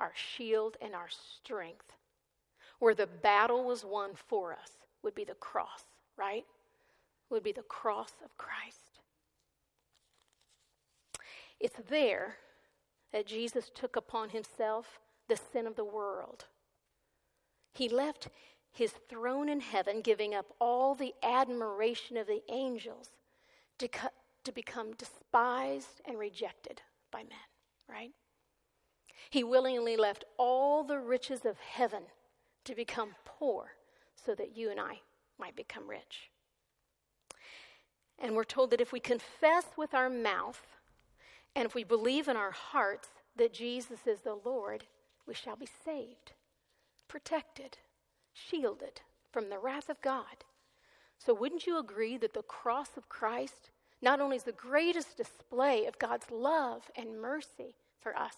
our 0.00 0.12
shield, 0.16 0.76
and 0.82 0.94
our 0.96 1.08
strength 1.08 1.92
where 2.78 2.94
the 2.94 3.06
battle 3.06 3.64
was 3.64 3.84
won 3.84 4.10
for 4.14 4.52
us 4.52 4.70
would 5.02 5.14
be 5.14 5.24
the 5.24 5.34
cross, 5.34 5.84
right? 6.16 6.44
Would 7.30 7.42
be 7.42 7.52
the 7.52 7.62
cross 7.62 8.12
of 8.24 8.36
Christ. 8.36 9.00
It's 11.60 11.78
there 11.88 12.36
that 13.12 13.26
Jesus 13.26 13.70
took 13.74 13.96
upon 13.96 14.30
himself 14.30 14.98
the 15.28 15.36
sin 15.36 15.66
of 15.66 15.76
the 15.76 15.84
world. 15.84 16.44
He 17.74 17.88
left 17.88 18.28
his 18.72 18.92
throne 19.08 19.48
in 19.48 19.60
heaven, 19.60 20.00
giving 20.00 20.34
up 20.34 20.46
all 20.60 20.94
the 20.94 21.14
admiration 21.22 22.16
of 22.16 22.26
the 22.26 22.42
angels 22.48 23.10
to, 23.78 23.88
cu- 23.88 24.08
to 24.44 24.52
become 24.52 24.92
despised 24.92 26.00
and 26.06 26.18
rejected 26.18 26.82
by 27.10 27.20
men, 27.20 27.48
right? 27.88 28.12
He 29.30 29.42
willingly 29.42 29.96
left 29.96 30.24
all 30.36 30.84
the 30.84 30.98
riches 30.98 31.44
of 31.44 31.58
heaven 31.58 32.02
to 32.64 32.74
become 32.74 33.14
poor 33.24 33.72
so 34.14 34.34
that 34.34 34.56
you 34.56 34.70
and 34.70 34.80
I 34.80 35.00
might 35.38 35.56
become 35.56 35.88
rich. 35.88 36.30
And 38.18 38.34
we're 38.34 38.44
told 38.44 38.70
that 38.70 38.80
if 38.80 38.92
we 38.92 39.00
confess 39.00 39.64
with 39.76 39.94
our 39.94 40.10
mouth 40.10 40.60
and 41.54 41.64
if 41.66 41.74
we 41.74 41.84
believe 41.84 42.28
in 42.28 42.36
our 42.36 42.50
hearts 42.50 43.08
that 43.36 43.54
Jesus 43.54 44.06
is 44.06 44.20
the 44.20 44.38
Lord, 44.44 44.84
we 45.26 45.34
shall 45.34 45.56
be 45.56 45.68
saved, 45.84 46.32
protected, 47.06 47.78
shielded 48.32 49.00
from 49.30 49.48
the 49.48 49.58
wrath 49.58 49.88
of 49.88 50.00
God. 50.02 50.44
So, 51.18 51.34
wouldn't 51.34 51.66
you 51.66 51.78
agree 51.78 52.16
that 52.18 52.34
the 52.34 52.42
cross 52.42 52.96
of 52.96 53.08
Christ 53.08 53.70
not 54.00 54.20
only 54.20 54.36
is 54.36 54.44
the 54.44 54.52
greatest 54.52 55.16
display 55.16 55.86
of 55.86 55.98
God's 55.98 56.30
love 56.30 56.90
and 56.96 57.20
mercy 57.20 57.74
for 58.00 58.16
us, 58.16 58.36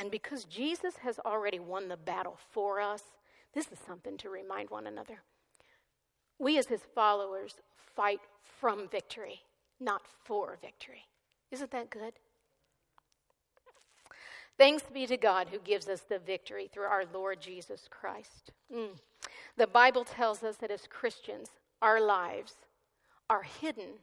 And 0.00 0.10
because 0.10 0.44
Jesus 0.44 0.96
has 1.02 1.18
already 1.26 1.58
won 1.58 1.88
the 1.88 1.96
battle 1.98 2.38
for 2.52 2.80
us, 2.80 3.02
this 3.54 3.66
is 3.70 3.78
something 3.86 4.16
to 4.16 4.30
remind 4.30 4.70
one 4.70 4.86
another. 4.86 5.20
We, 6.38 6.56
as 6.56 6.68
his 6.68 6.80
followers, 6.94 7.56
fight 7.94 8.20
from 8.58 8.88
victory, 8.88 9.42
not 9.78 10.00
for 10.24 10.56
victory. 10.62 11.02
Isn't 11.50 11.70
that 11.72 11.90
good? 11.90 12.14
Thanks 14.56 14.84
be 14.90 15.06
to 15.06 15.18
God 15.18 15.48
who 15.50 15.58
gives 15.58 15.86
us 15.86 16.00
the 16.00 16.18
victory 16.18 16.70
through 16.72 16.84
our 16.84 17.04
Lord 17.12 17.38
Jesus 17.38 17.86
Christ. 17.90 18.52
Mm. 18.74 18.98
The 19.58 19.66
Bible 19.66 20.04
tells 20.04 20.42
us 20.42 20.56
that 20.56 20.70
as 20.70 20.86
Christians, 20.86 21.50
our 21.82 22.00
lives 22.00 22.54
are 23.28 23.42
hidden 23.42 23.98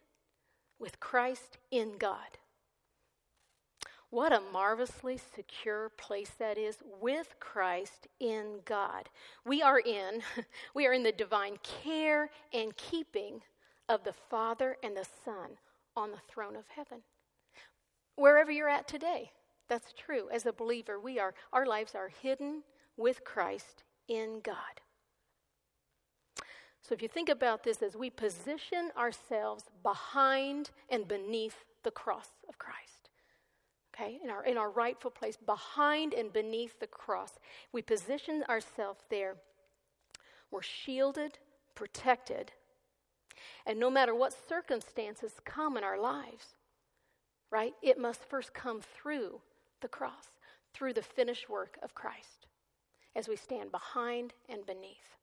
with 0.79 0.99
Christ 0.99 1.57
in 1.71 1.97
God. 1.97 2.37
What 4.09 4.31
a 4.31 4.39
marvelously 4.53 5.19
secure 5.35 5.89
place 5.97 6.31
that 6.39 6.57
is 6.57 6.77
with 7.01 7.35
Christ 7.41 8.07
in 8.21 8.61
God. 8.63 9.09
We 9.45 9.61
are 9.61 9.79
in 9.79 10.21
we 10.73 10.87
are 10.87 10.93
in 10.93 11.03
the 11.03 11.11
divine 11.11 11.57
care 11.83 12.29
and 12.53 12.75
keeping 12.77 13.41
of 13.89 14.05
the 14.05 14.13
Father 14.13 14.77
and 14.81 14.95
the 14.95 15.05
Son 15.25 15.57
on 15.95 16.11
the 16.11 16.21
throne 16.29 16.55
of 16.55 16.63
heaven. 16.73 16.99
Wherever 18.15 18.49
you're 18.49 18.69
at 18.69 18.87
today, 18.87 19.31
that's 19.67 19.93
true. 19.93 20.29
As 20.31 20.45
a 20.45 20.53
believer, 20.53 20.99
we 20.99 21.19
are 21.19 21.33
our 21.51 21.65
lives 21.65 21.93
are 21.93 22.09
hidden 22.21 22.63
with 22.95 23.25
Christ 23.25 23.83
in 24.07 24.39
God. 24.41 24.81
So 26.81 26.95
if 26.95 27.01
you 27.01 27.09
think 27.09 27.27
about 27.27 27.63
this 27.65 27.81
as 27.81 27.97
we 27.97 28.09
position 28.09 28.91
ourselves 28.97 29.65
behind 29.83 30.71
and 30.89 31.05
beneath 31.05 31.65
the 31.83 31.91
cross 31.91 32.29
of 32.47 32.57
Christ 32.57 32.96
okay, 33.99 34.19
in 34.23 34.29
our, 34.29 34.43
in 34.43 34.57
our 34.57 34.69
rightful 34.69 35.11
place, 35.11 35.37
behind 35.37 36.13
and 36.13 36.31
beneath 36.31 36.79
the 36.79 36.87
cross. 36.87 37.31
We 37.71 37.81
position 37.81 38.43
ourselves 38.49 39.01
there. 39.09 39.35
We're 40.51 40.61
shielded, 40.61 41.39
protected, 41.75 42.51
and 43.65 43.79
no 43.79 43.89
matter 43.89 44.15
what 44.15 44.33
circumstances 44.47 45.33
come 45.45 45.77
in 45.77 45.83
our 45.83 45.99
lives, 45.99 46.55
right, 47.51 47.73
it 47.81 47.99
must 47.99 48.23
first 48.23 48.53
come 48.53 48.81
through 48.81 49.41
the 49.81 49.87
cross, 49.87 50.39
through 50.73 50.93
the 50.93 51.01
finished 51.01 51.49
work 51.49 51.77
of 51.83 51.93
Christ, 51.93 52.47
as 53.15 53.27
we 53.27 53.35
stand 53.35 53.71
behind 53.71 54.33
and 54.49 54.65
beneath. 54.65 55.17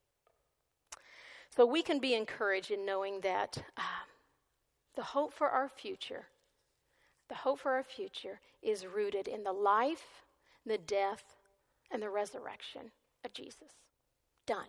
So 1.57 1.65
we 1.65 1.83
can 1.83 2.01
be 2.01 2.15
encouraged 2.15 2.71
in 2.71 2.85
knowing 2.85 3.21
that 3.21 3.63
uh, 3.77 3.83
the 4.95 5.03
hope 5.03 5.33
for 5.33 5.49
our 5.49 5.69
future 5.69 6.27
the 7.35 7.41
hope 7.41 7.59
for 7.59 7.73
our 7.73 7.83
future 7.83 8.39
is 8.63 8.87
rooted 8.87 9.27
in 9.27 9.43
the 9.43 9.53
life, 9.53 10.23
the 10.65 10.79
death, 10.79 11.25
and 11.91 12.01
the 12.01 12.09
resurrection 12.09 12.93
of 13.25 13.33
Jesus. 13.33 13.73
Done. 14.47 14.69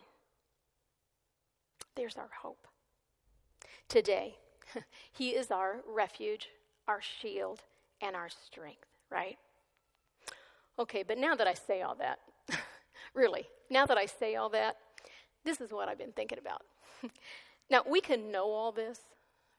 There's 1.95 2.17
our 2.17 2.31
hope. 2.41 2.67
Today, 3.87 4.37
He 5.11 5.29
is 5.29 5.51
our 5.51 5.81
refuge, 5.87 6.47
our 6.87 7.01
shield, 7.03 7.61
and 8.01 8.15
our 8.15 8.29
strength, 8.29 8.87
right? 9.11 9.37
Okay, 10.79 11.03
but 11.03 11.19
now 11.19 11.35
that 11.35 11.47
I 11.47 11.53
say 11.53 11.83
all 11.83 11.95
that, 11.95 12.17
really, 13.13 13.45
now 13.69 13.85
that 13.85 13.97
I 13.99 14.07
say 14.07 14.37
all 14.37 14.49
that, 14.49 14.77
this 15.43 15.61
is 15.61 15.69
what 15.69 15.87
I've 15.87 15.99
been 15.99 16.13
thinking 16.13 16.39
about. 16.39 16.63
now, 17.69 17.83
we 17.87 18.01
can 18.01 18.31
know 18.31 18.49
all 18.49 18.71
this, 18.71 19.01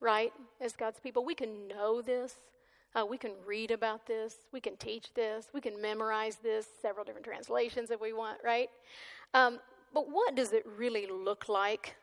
right, 0.01 0.33
as 0.61 0.73
God's 0.73 0.99
people. 0.99 1.25
We 1.25 1.37
can 1.37 1.69
know 1.69 2.03
this. 2.03 2.35
Uh, 2.97 3.05
we 3.05 3.19
can 3.19 3.33
read 3.45 3.71
about 3.71 4.07
this, 4.07 4.37
we 4.53 4.61
can 4.61 4.75
teach 4.79 5.13
this, 5.13 5.49
we 5.53 5.61
can 5.61 5.81
memorize 5.81 6.37
this, 6.37 6.67
several 6.81 7.05
different 7.05 7.27
translations 7.27 7.91
if 7.91 8.01
we 8.01 8.15
want, 8.15 8.39
right? 8.43 8.71
Um, 9.35 9.59
but 9.93 10.11
what 10.11 10.35
does 10.35 10.53
it 10.53 10.65
really 10.79 11.07
look 11.07 11.49
like? 11.49 11.95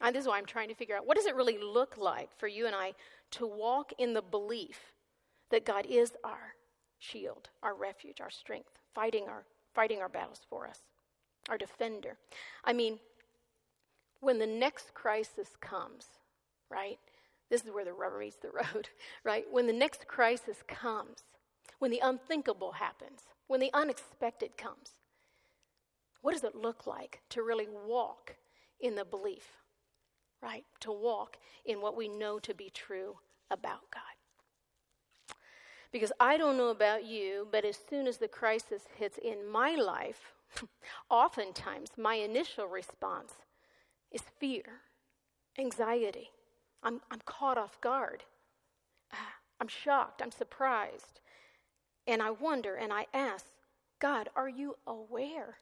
And 0.00 0.08
uh, 0.08 0.12
this 0.12 0.22
is 0.22 0.28
why 0.28 0.38
I'm 0.38 0.46
trying 0.46 0.68
to 0.68 0.74
figure 0.74 0.96
out 0.96 1.06
what 1.06 1.16
does 1.16 1.26
it 1.26 1.36
really 1.36 1.58
look 1.58 1.96
like 1.96 2.28
for 2.36 2.48
you 2.48 2.66
and 2.66 2.74
I 2.74 2.92
to 3.32 3.46
walk 3.46 3.92
in 3.98 4.14
the 4.14 4.22
belief 4.22 4.80
that 5.50 5.64
God 5.64 5.86
is 5.88 6.12
our 6.24 6.54
shield, 6.98 7.48
our 7.62 7.74
refuge, 7.74 8.20
our 8.20 8.30
strength, 8.30 8.78
fighting 8.94 9.28
our 9.28 9.44
fighting 9.74 10.00
our 10.00 10.08
battles 10.08 10.40
for 10.50 10.66
us, 10.66 10.80
our 11.48 11.56
defender. 11.56 12.18
I 12.64 12.72
mean, 12.72 12.98
when 14.20 14.38
the 14.38 14.46
next 14.46 14.92
crisis 14.92 15.56
comes, 15.60 16.06
right? 16.70 16.98
This 17.52 17.66
is 17.66 17.70
where 17.70 17.84
the 17.84 17.92
rubber 17.92 18.18
meets 18.18 18.36
the 18.36 18.48
road, 18.48 18.88
right? 19.24 19.44
When 19.50 19.66
the 19.66 19.74
next 19.74 20.08
crisis 20.08 20.64
comes, 20.66 21.24
when 21.80 21.90
the 21.90 22.00
unthinkable 22.02 22.72
happens, 22.72 23.24
when 23.46 23.60
the 23.60 23.68
unexpected 23.74 24.56
comes, 24.56 24.92
what 26.22 26.32
does 26.32 26.44
it 26.44 26.54
look 26.54 26.86
like 26.86 27.20
to 27.28 27.42
really 27.42 27.66
walk 27.86 28.36
in 28.80 28.94
the 28.94 29.04
belief, 29.04 29.44
right? 30.42 30.64
To 30.80 30.92
walk 30.92 31.36
in 31.66 31.82
what 31.82 31.94
we 31.94 32.08
know 32.08 32.38
to 32.38 32.54
be 32.54 32.70
true 32.70 33.18
about 33.50 33.82
God. 33.92 35.36
Because 35.92 36.12
I 36.18 36.38
don't 36.38 36.56
know 36.56 36.70
about 36.70 37.04
you, 37.04 37.48
but 37.52 37.66
as 37.66 37.76
soon 37.90 38.06
as 38.06 38.16
the 38.16 38.28
crisis 38.28 38.84
hits 38.96 39.18
in 39.18 39.46
my 39.46 39.74
life, 39.74 40.32
oftentimes 41.10 41.90
my 41.98 42.14
initial 42.14 42.66
response 42.66 43.34
is 44.10 44.22
fear, 44.40 44.80
anxiety, 45.58 46.30
I'm, 46.82 47.00
I'm 47.10 47.20
caught 47.24 47.58
off 47.58 47.80
guard. 47.80 48.24
Ah, 49.12 49.34
I'm 49.60 49.68
shocked. 49.68 50.22
I'm 50.22 50.32
surprised. 50.32 51.20
And 52.06 52.20
I 52.20 52.30
wonder 52.30 52.74
and 52.74 52.92
I 52.92 53.06
ask, 53.14 53.46
God, 54.00 54.28
are 54.34 54.48
you 54.48 54.76
aware? 54.86 55.58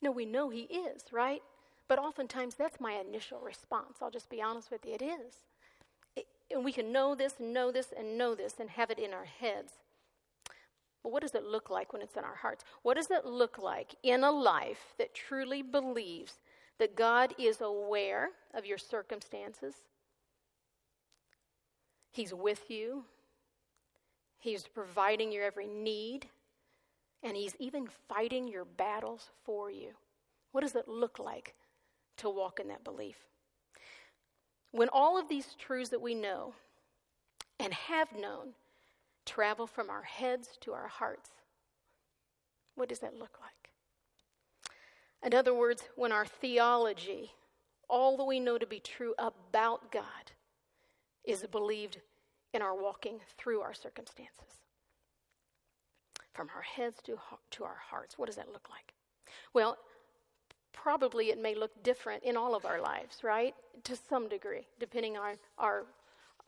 No, 0.00 0.10
we 0.10 0.24
know 0.24 0.48
He 0.48 0.62
is, 0.62 1.02
right? 1.12 1.42
But 1.88 1.98
oftentimes 1.98 2.54
that's 2.54 2.80
my 2.80 2.92
initial 2.92 3.40
response. 3.40 3.98
I'll 4.00 4.10
just 4.10 4.30
be 4.30 4.42
honest 4.42 4.70
with 4.70 4.84
you, 4.86 4.94
it 4.94 5.02
is. 5.02 5.44
It, 6.16 6.26
and 6.50 6.64
we 6.64 6.72
can 6.72 6.92
know 6.92 7.14
this 7.14 7.34
and 7.38 7.52
know 7.52 7.70
this 7.70 7.92
and 7.96 8.18
know 8.18 8.34
this 8.34 8.54
and 8.58 8.70
have 8.70 8.90
it 8.90 8.98
in 8.98 9.12
our 9.12 9.26
heads. 9.26 9.72
But 11.02 11.12
what 11.12 11.22
does 11.22 11.34
it 11.34 11.44
look 11.44 11.70
like 11.70 11.92
when 11.92 12.02
it's 12.02 12.16
in 12.16 12.24
our 12.24 12.34
hearts? 12.34 12.64
What 12.82 12.96
does 12.96 13.10
it 13.10 13.24
look 13.24 13.58
like 13.58 13.94
in 14.02 14.24
a 14.24 14.32
life 14.32 14.94
that 14.98 15.14
truly 15.14 15.62
believes 15.62 16.40
that 16.78 16.96
God 16.96 17.34
is 17.38 17.60
aware 17.60 18.30
of 18.54 18.66
your 18.66 18.78
circumstances. 18.78 19.74
He's 22.10 22.32
with 22.32 22.70
you. 22.70 23.04
He's 24.38 24.66
providing 24.66 25.32
your 25.32 25.44
every 25.44 25.66
need. 25.66 26.26
And 27.22 27.36
He's 27.36 27.56
even 27.58 27.88
fighting 28.08 28.46
your 28.48 28.64
battles 28.64 29.30
for 29.44 29.70
you. 29.70 29.90
What 30.52 30.60
does 30.60 30.74
it 30.74 30.88
look 30.88 31.18
like 31.18 31.54
to 32.18 32.30
walk 32.30 32.60
in 32.60 32.68
that 32.68 32.84
belief? 32.84 33.16
When 34.72 34.88
all 34.90 35.18
of 35.18 35.28
these 35.28 35.54
truths 35.58 35.90
that 35.90 36.02
we 36.02 36.14
know 36.14 36.54
and 37.58 37.72
have 37.72 38.12
known 38.12 38.54
travel 39.24 39.66
from 39.66 39.90
our 39.90 40.02
heads 40.02 40.58
to 40.60 40.72
our 40.72 40.88
hearts, 40.88 41.30
what 42.74 42.88
does 42.88 43.00
that 43.00 43.14
look 43.14 43.38
like? 43.40 43.65
In 45.24 45.34
other 45.34 45.54
words, 45.54 45.82
when 45.96 46.12
our 46.12 46.26
theology, 46.26 47.32
all 47.88 48.16
that 48.16 48.24
we 48.24 48.40
know 48.40 48.58
to 48.58 48.66
be 48.66 48.80
true 48.80 49.14
about 49.18 49.90
God, 49.90 50.32
is 51.24 51.44
believed 51.50 52.00
in 52.54 52.62
our 52.62 52.74
walking 52.74 53.20
through 53.36 53.60
our 53.60 53.74
circumstances. 53.74 54.60
From 56.32 56.48
our 56.54 56.62
heads 56.62 56.96
to, 57.04 57.18
to 57.52 57.64
our 57.64 57.78
hearts, 57.90 58.18
what 58.18 58.26
does 58.26 58.36
that 58.36 58.52
look 58.52 58.68
like? 58.70 58.94
Well, 59.52 59.76
probably 60.72 61.30
it 61.30 61.40
may 61.40 61.54
look 61.54 61.82
different 61.82 62.22
in 62.22 62.36
all 62.36 62.54
of 62.54 62.64
our 62.64 62.80
lives, 62.80 63.24
right? 63.24 63.54
To 63.84 63.96
some 63.96 64.28
degree, 64.28 64.66
depending 64.78 65.16
on 65.16 65.36
our 65.58 65.84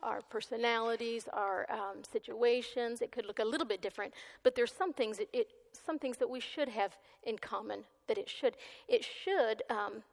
our 0.01 0.21
personalities, 0.29 1.27
our 1.33 1.65
um, 1.69 2.03
situations. 2.09 3.01
It 3.01 3.11
could 3.11 3.25
look 3.25 3.39
a 3.39 3.43
little 3.43 3.67
bit 3.67 3.81
different, 3.81 4.13
but 4.43 4.55
there's 4.55 4.71
some 4.71 4.93
things 4.93 5.19
it, 5.19 5.29
it, 5.33 5.47
some 5.73 5.99
things 5.99 6.17
that 6.17 6.29
we 6.29 6.39
should 6.39 6.69
have 6.69 6.95
in 7.23 7.37
common. 7.37 7.83
That 8.09 8.17
it 8.17 8.27
should 8.27 8.55
it 8.89 9.05
should 9.05 9.63
um, 9.69 10.03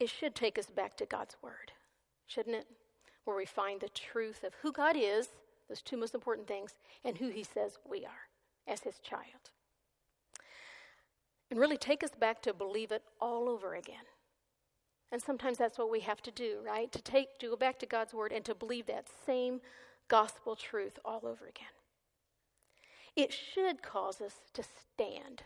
it 0.00 0.10
should 0.10 0.34
take 0.34 0.58
us 0.58 0.66
back 0.66 0.96
to 0.96 1.06
God's 1.06 1.36
word, 1.40 1.70
shouldn't 2.26 2.56
it? 2.56 2.66
Where 3.24 3.36
we 3.36 3.46
find 3.46 3.80
the 3.80 3.88
truth 3.90 4.42
of 4.42 4.54
who 4.62 4.72
God 4.72 4.96
is, 4.98 5.28
those 5.68 5.82
two 5.82 5.96
most 5.96 6.14
important 6.14 6.48
things, 6.48 6.74
and 7.04 7.18
who 7.18 7.28
He 7.28 7.44
says 7.44 7.78
we 7.88 8.04
are 8.04 8.26
as 8.66 8.80
His 8.80 8.98
child 8.98 9.50
and 11.50 11.58
really 11.58 11.76
take 11.76 12.04
us 12.04 12.10
back 12.18 12.40
to 12.42 12.54
believe 12.54 12.92
it 12.92 13.02
all 13.20 13.48
over 13.48 13.74
again. 13.74 14.06
And 15.12 15.20
sometimes 15.20 15.58
that's 15.58 15.78
what 15.78 15.90
we 15.90 16.00
have 16.00 16.22
to 16.22 16.30
do, 16.30 16.58
right? 16.64 16.90
To 16.92 17.02
take 17.02 17.38
to 17.40 17.48
go 17.48 17.56
back 17.56 17.80
to 17.80 17.86
God's 17.86 18.14
word 18.14 18.32
and 18.32 18.44
to 18.44 18.54
believe 18.54 18.86
that 18.86 19.08
same 19.26 19.60
gospel 20.08 20.54
truth 20.54 20.98
all 21.04 21.22
over 21.24 21.46
again. 21.48 21.74
It 23.16 23.32
should 23.32 23.82
cause 23.82 24.20
us 24.20 24.34
to 24.54 24.62
stand. 24.62 25.42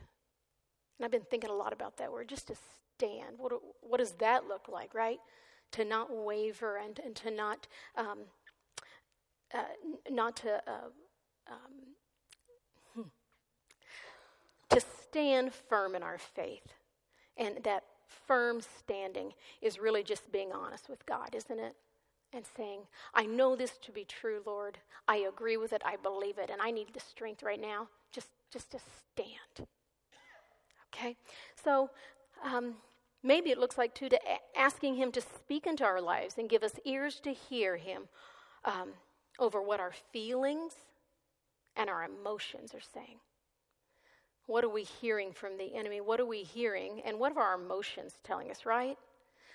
And 0.98 1.04
I've 1.04 1.10
been 1.10 1.22
thinking 1.30 1.50
a 1.50 1.54
lot 1.54 1.72
about 1.72 1.96
that 1.98 2.12
word, 2.12 2.28
just 2.28 2.48
to 2.48 2.54
stand. 2.96 3.36
What, 3.38 3.52
what 3.80 3.98
does 3.98 4.12
that 4.12 4.46
look 4.46 4.68
like, 4.68 4.94
right? 4.94 5.18
To 5.72 5.84
not 5.84 6.14
waver 6.14 6.76
and, 6.76 7.00
and 7.04 7.14
to 7.16 7.30
not 7.30 7.66
um, 7.96 8.20
uh, 9.52 9.62
not 10.10 10.36
to 10.36 10.62
uh, 10.66 10.90
um, 11.48 11.94
to 14.70 14.80
stand 14.80 15.52
firm 15.52 15.94
in 15.94 16.02
our 16.02 16.18
faith. 16.18 16.74
And 17.36 17.62
that 17.64 17.84
firm 18.26 18.60
standing 18.60 19.32
is 19.62 19.78
really 19.78 20.02
just 20.02 20.30
being 20.32 20.52
honest 20.52 20.88
with 20.88 21.04
God, 21.06 21.34
isn't 21.34 21.58
it? 21.58 21.74
And 22.32 22.44
saying, 22.56 22.80
I 23.14 23.26
know 23.26 23.54
this 23.54 23.78
to 23.78 23.92
be 23.92 24.04
true, 24.04 24.42
Lord. 24.44 24.78
I 25.06 25.16
agree 25.16 25.56
with 25.56 25.72
it. 25.72 25.82
I 25.84 25.96
believe 25.96 26.38
it. 26.38 26.50
And 26.50 26.60
I 26.60 26.72
need 26.72 26.88
the 26.92 27.00
strength 27.00 27.42
right 27.44 27.60
now 27.60 27.88
just, 28.12 28.28
just 28.52 28.72
to 28.72 28.78
stand. 29.12 29.68
Okay? 30.94 31.16
So 31.62 31.90
um, 32.44 32.74
maybe 33.22 33.50
it 33.50 33.58
looks 33.58 33.76
like, 33.78 33.94
too, 33.94 34.08
to 34.08 34.16
a- 34.16 34.58
asking 34.58 34.94
Him 34.96 35.10
to 35.12 35.20
speak 35.20 35.66
into 35.66 35.84
our 35.84 36.00
lives 36.00 36.36
and 36.38 36.48
give 36.48 36.62
us 36.62 36.78
ears 36.84 37.20
to 37.20 37.32
hear 37.32 37.76
Him 37.76 38.04
um, 38.64 38.90
over 39.38 39.60
what 39.60 39.80
our 39.80 39.92
feelings 40.12 40.74
and 41.76 41.90
our 41.90 42.04
emotions 42.04 42.74
are 42.74 42.80
saying. 42.94 43.18
What 44.46 44.62
are 44.62 44.68
we 44.68 44.82
hearing 44.82 45.32
from 45.32 45.56
the 45.56 45.74
enemy? 45.74 46.00
What 46.00 46.20
are 46.20 46.26
we 46.26 46.42
hearing? 46.42 47.00
And 47.04 47.18
what 47.18 47.36
are 47.36 47.42
our 47.42 47.54
emotions 47.54 48.18
telling 48.22 48.50
us, 48.50 48.66
right? 48.66 48.98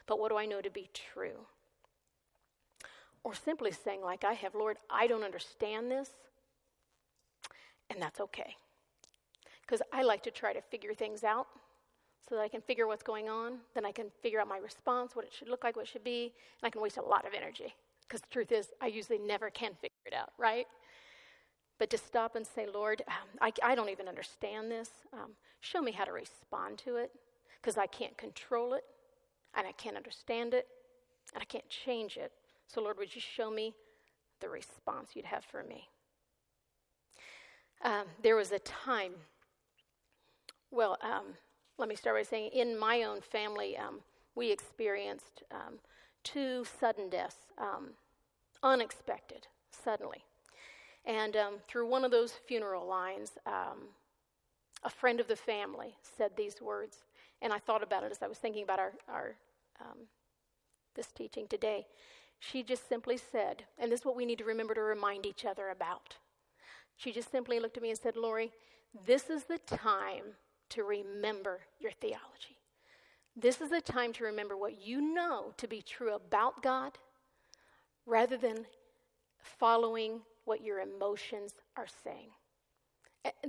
But 0.08 0.19
what 0.19 0.32
do 0.32 0.38
I 0.38 0.47
know 0.47 0.62
to 0.62 0.69
be 0.71 0.89
true? 1.13 1.45
Or 3.23 3.36
simply 3.36 3.71
saying, 3.71 4.02
like 4.02 4.23
I 4.23 4.34
have, 4.34 4.56
Lord, 4.56 4.78
I 4.89 5.06
don't 5.06 5.23
understand 5.23 5.91
this, 5.91 6.10
and 7.89 8.02
that's 8.02 8.19
okay. 8.19 8.56
Because 9.69 9.86
I 9.93 10.01
like 10.01 10.23
to 10.23 10.32
try 10.32 10.51
to 10.51 10.62
figure 10.62 10.95
things 10.95 11.23
out 11.23 11.45
so 12.27 12.34
that 12.34 12.41
I 12.41 12.47
can 12.47 12.62
figure 12.62 12.88
what's 12.88 13.03
going 13.03 13.29
on. 13.29 13.60
Then 13.75 13.86
I 13.86 13.91
can 13.91 14.08
figure 14.23 14.41
out 14.41 14.47
my 14.47 14.58
response, 14.58 15.15
what 15.15 15.25
it 15.25 15.32
should 15.32 15.47
look 15.47 15.63
like, 15.63 15.75
what 15.75 15.84
it 15.84 15.88
should 15.88 16.03
be, 16.03 16.34
and 16.62 16.67
I 16.67 16.71
can 16.71 16.82
waste 16.82 16.97
a 16.97 17.03
lot 17.03 17.27
of 17.27 17.34
energy. 17.36 17.75
Because 18.08 18.21
the 18.21 18.27
truth 18.32 18.51
is, 18.51 18.69
I 18.82 18.88
usually 18.88 19.19
never 19.19 19.51
can 19.51 19.73
figure 19.75 20.08
it 20.08 20.13
out, 20.15 20.32
right? 20.39 20.65
But 21.77 21.91
to 21.91 21.99
stop 21.99 22.36
and 22.36 22.47
say, 22.47 22.65
Lord, 22.71 23.03
um, 23.08 23.13
I, 23.41 23.53
I, 23.63 23.75
don't 23.75 23.89
even 23.89 24.08
understand 24.08 24.71
this. 24.71 24.89
Um, 25.13 25.32
show 25.62 25.82
me 25.82 25.91
how 25.91 26.03
to 26.03 26.12
respond 26.12 26.79
to 26.79 26.95
it 26.95 27.12
because 27.62 27.77
I 27.77 27.86
can't 27.86 28.17
control 28.17 28.73
it 28.73 28.84
and 29.55 29.67
I 29.67 29.71
can't 29.73 29.95
understand 29.95 30.55
it 30.55 30.67
and 31.36 31.41
I 31.41 31.45
can't 31.45 31.67
change 31.69 32.17
it. 32.17 32.32
So, 32.67 32.82
Lord, 32.82 32.97
would 32.97 33.13
you 33.13 33.21
show 33.21 33.51
me 33.51 33.75
the 34.41 34.49
response 34.49 35.12
you'd 35.13 35.25
have 35.25 35.45
for 35.45 35.63
me? 35.63 35.88
Um, 37.84 38.05
there 38.21 38.36
was 38.36 38.51
a 38.51 38.60
time, 38.60 39.13
well, 40.71 40.97
um, 41.01 41.36
let 41.77 41.89
me 41.89 41.95
start 41.95 42.17
by 42.17 42.23
saying 42.23 42.51
in 42.53 42.77
my 42.77 43.03
own 43.03 43.21
family, 43.21 43.77
um, 43.77 43.99
we 44.36 44.51
experienced 44.51 45.43
um, 45.51 45.79
two 46.23 46.65
sudden 46.79 47.10
deaths, 47.10 47.38
unexpected, 48.63 49.47
suddenly. 49.71 50.23
And 51.05 51.36
um, 51.36 51.53
through 51.67 51.88
one 51.88 52.05
of 52.05 52.12
those 52.12 52.34
funeral 52.47 52.88
lines, 52.88 53.32
um, 53.45 53.89
a 54.84 54.89
friend 54.89 55.19
of 55.19 55.27
the 55.27 55.36
family 55.36 55.95
said 56.01 56.32
these 56.36 56.62
words. 56.62 57.03
And 57.41 57.53
I 57.53 57.60
thought 57.60 57.84
about 57.84 58.03
it 58.03 58.12
as 58.12 58.21
I 58.21 58.27
was 58.27 58.38
thinking 58.38 58.63
about 58.63 58.79
our, 58.79 58.93
our 59.08 59.36
um, 59.82 59.97
this 60.95 61.08
teaching 61.08 61.47
today. 61.47 61.88
She 62.39 62.63
just 62.63 62.88
simply 62.88 63.17
said, 63.17 63.63
and 63.77 63.91
this 63.91 64.01
is 64.01 64.05
what 64.05 64.15
we 64.15 64.25
need 64.25 64.38
to 64.39 64.45
remember 64.45 64.73
to 64.73 64.82
remind 64.82 65.25
each 65.25 65.45
other 65.45 65.69
about. 65.69 66.15
She 66.95 67.12
just 67.12 67.32
simply 67.32 67.60
looked 67.60 67.77
at 67.77 67.84
me 67.84 67.89
and 67.89 67.99
said, 67.99 68.15
Lori, 68.15 68.51
this 69.05 69.29
is 69.29 69.45
the 69.45 69.60
time 69.60 70.36
to 70.69 70.84
remember 70.84 71.62
your 71.79 71.91
theology. 71.91 72.58
This 73.36 73.62
is 73.62 73.69
the 73.69 73.82
time 73.82 74.13
to 74.13 74.23
remember 74.25 74.58
what 74.58 74.82
you 74.82 75.01
know 75.01 75.53
to 75.58 75.67
be 75.67 75.82
true 75.82 76.13
about 76.13 76.62
God 76.62 76.97
rather 78.05 78.38
than 78.38 78.65
following 79.39 80.21
what 80.45 80.63
your 80.63 80.79
emotions 80.79 81.53
are 81.77 81.88
saying. 82.03 82.29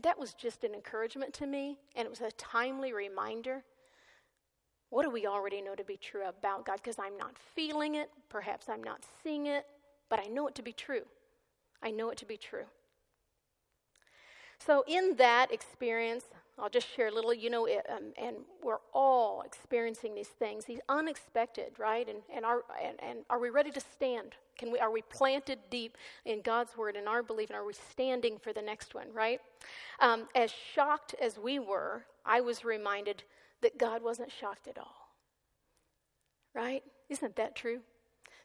That 0.02 0.18
was 0.18 0.34
just 0.34 0.64
an 0.64 0.74
encouragement 0.74 1.32
to 1.34 1.46
me, 1.46 1.78
and 1.94 2.04
it 2.04 2.10
was 2.10 2.20
a 2.20 2.30
timely 2.32 2.92
reminder. 2.92 3.62
What 4.90 5.04
do 5.04 5.10
we 5.10 5.26
already 5.26 5.62
know 5.62 5.74
to 5.74 5.84
be 5.84 5.96
true 5.96 6.26
about 6.26 6.66
God? 6.66 6.76
Because 6.76 6.98
I'm 6.98 7.16
not 7.16 7.36
feeling 7.54 7.94
it, 7.94 8.10
perhaps 8.28 8.68
I'm 8.68 8.82
not 8.82 9.02
seeing 9.22 9.46
it, 9.46 9.64
but 10.08 10.20
I 10.20 10.26
know 10.26 10.48
it 10.48 10.54
to 10.56 10.62
be 10.62 10.72
true. 10.72 11.02
I 11.82 11.90
know 11.90 12.10
it 12.10 12.18
to 12.18 12.26
be 12.26 12.36
true. 12.36 12.64
So, 14.58 14.84
in 14.86 15.16
that 15.16 15.50
experience, 15.52 16.24
I'll 16.60 16.68
just 16.68 16.94
share 16.94 17.08
a 17.08 17.10
little, 17.14 17.32
you 17.32 17.48
know, 17.48 17.64
it, 17.64 17.86
um, 17.88 18.12
and 18.20 18.36
we're 18.62 18.80
all 18.92 19.42
experiencing 19.42 20.14
these 20.14 20.28
things, 20.28 20.66
these 20.66 20.80
unexpected, 20.88 21.72
right? 21.78 22.06
And, 22.08 22.18
and, 22.34 22.44
are, 22.44 22.64
and, 22.84 22.96
and 23.02 23.18
are 23.30 23.38
we 23.38 23.48
ready 23.48 23.70
to 23.70 23.80
stand? 23.80 24.34
Can 24.58 24.70
we, 24.70 24.78
are 24.78 24.90
we 24.90 25.02
planted 25.02 25.58
deep 25.70 25.96
in 26.26 26.42
God's 26.42 26.76
word 26.76 26.96
and 26.96 27.08
our 27.08 27.22
belief, 27.22 27.48
and 27.48 27.56
are 27.56 27.64
we 27.64 27.72
standing 27.72 28.38
for 28.38 28.52
the 28.52 28.60
next 28.60 28.94
one, 28.94 29.06
right? 29.14 29.40
Um, 30.00 30.28
as 30.34 30.52
shocked 30.74 31.14
as 31.20 31.38
we 31.38 31.58
were, 31.58 32.04
I 32.26 32.42
was 32.42 32.64
reminded 32.64 33.24
that 33.62 33.78
God 33.78 34.02
wasn't 34.02 34.30
shocked 34.30 34.68
at 34.68 34.76
all, 34.76 35.14
right? 36.54 36.82
Isn't 37.08 37.36
that 37.36 37.56
true? 37.56 37.80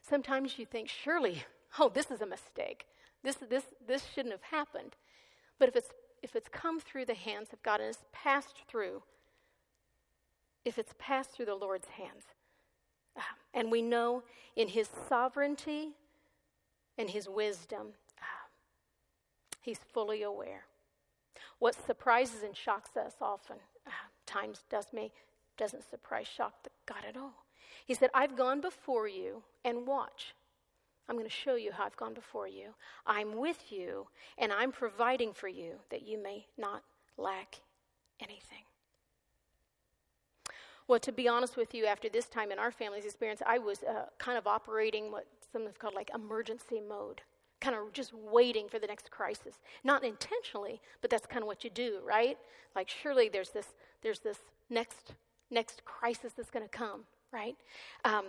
Sometimes 0.02 0.58
you 0.58 0.64
think, 0.64 0.88
surely, 0.88 1.44
oh, 1.78 1.90
this 1.90 2.10
is 2.10 2.22
a 2.22 2.26
mistake. 2.26 2.86
This, 3.22 3.36
this, 3.36 3.64
this 3.86 4.04
shouldn't 4.14 4.32
have 4.32 4.42
happened. 4.42 4.96
But 5.58 5.68
if 5.68 5.76
it's 5.76 5.90
if 6.26 6.34
it's 6.34 6.48
come 6.48 6.80
through 6.80 7.04
the 7.04 7.14
hands 7.14 7.52
of 7.52 7.62
God 7.62 7.80
and 7.80 7.88
is 7.88 8.00
passed 8.12 8.56
through, 8.66 9.00
if 10.64 10.76
it's 10.76 10.92
passed 10.98 11.30
through 11.30 11.46
the 11.46 11.54
Lord's 11.54 11.86
hands, 11.86 12.24
uh, 13.16 13.20
and 13.54 13.70
we 13.70 13.80
know 13.80 14.24
in 14.56 14.66
His 14.66 14.88
sovereignty 15.08 15.90
and 16.98 17.08
His 17.08 17.28
wisdom, 17.28 17.92
uh, 18.18 18.48
He's 19.60 19.78
fully 19.94 20.24
aware. 20.24 20.64
What 21.60 21.76
surprises 21.86 22.42
and 22.42 22.56
shocks 22.56 22.96
us 22.96 23.14
often 23.20 23.58
uh, 23.86 23.90
times 24.26 24.64
does 24.68 24.92
me 24.92 25.12
doesn't 25.56 25.88
surprise 25.88 26.26
shock 26.26 26.54
the 26.64 26.70
God 26.86 27.04
at 27.08 27.16
all. 27.16 27.44
He 27.86 27.94
said, 27.94 28.10
"I've 28.12 28.36
gone 28.36 28.60
before 28.60 29.06
you 29.06 29.44
and 29.64 29.86
watch." 29.86 30.34
I'm 31.08 31.16
going 31.16 31.26
to 31.26 31.30
show 31.30 31.54
you 31.54 31.72
how 31.72 31.84
I've 31.84 31.96
gone 31.96 32.14
before 32.14 32.48
you. 32.48 32.74
I'm 33.06 33.36
with 33.36 33.70
you, 33.70 34.08
and 34.38 34.52
I'm 34.52 34.72
providing 34.72 35.32
for 35.32 35.48
you 35.48 35.74
that 35.90 36.06
you 36.06 36.20
may 36.20 36.46
not 36.58 36.82
lack 37.16 37.60
anything. 38.20 38.64
Well, 40.88 41.00
to 41.00 41.12
be 41.12 41.26
honest 41.26 41.56
with 41.56 41.74
you, 41.74 41.86
after 41.86 42.08
this 42.08 42.26
time 42.26 42.52
in 42.52 42.58
our 42.58 42.70
family's 42.70 43.04
experience, 43.04 43.42
I 43.44 43.58
was 43.58 43.82
uh, 43.82 44.06
kind 44.18 44.38
of 44.38 44.46
operating 44.46 45.10
what 45.10 45.26
some 45.52 45.64
have 45.66 45.78
called 45.78 45.94
like 45.94 46.10
emergency 46.14 46.80
mode, 46.80 47.22
kind 47.60 47.74
of 47.74 47.92
just 47.92 48.12
waiting 48.14 48.68
for 48.68 48.78
the 48.78 48.86
next 48.86 49.10
crisis. 49.10 49.56
Not 49.82 50.04
intentionally, 50.04 50.80
but 51.00 51.10
that's 51.10 51.26
kind 51.26 51.42
of 51.42 51.48
what 51.48 51.64
you 51.64 51.70
do, 51.70 52.00
right? 52.04 52.38
Like 52.76 52.88
surely 52.88 53.28
there's 53.28 53.50
this 53.50 53.74
there's 54.02 54.20
this 54.20 54.38
next 54.70 55.14
next 55.50 55.84
crisis 55.84 56.32
that's 56.36 56.50
going 56.50 56.64
to 56.64 56.68
come, 56.68 57.04
right? 57.32 57.56
Um, 58.04 58.26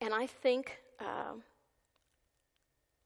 and 0.00 0.12
I 0.14 0.26
think 0.26 0.78
uh, 0.98 1.34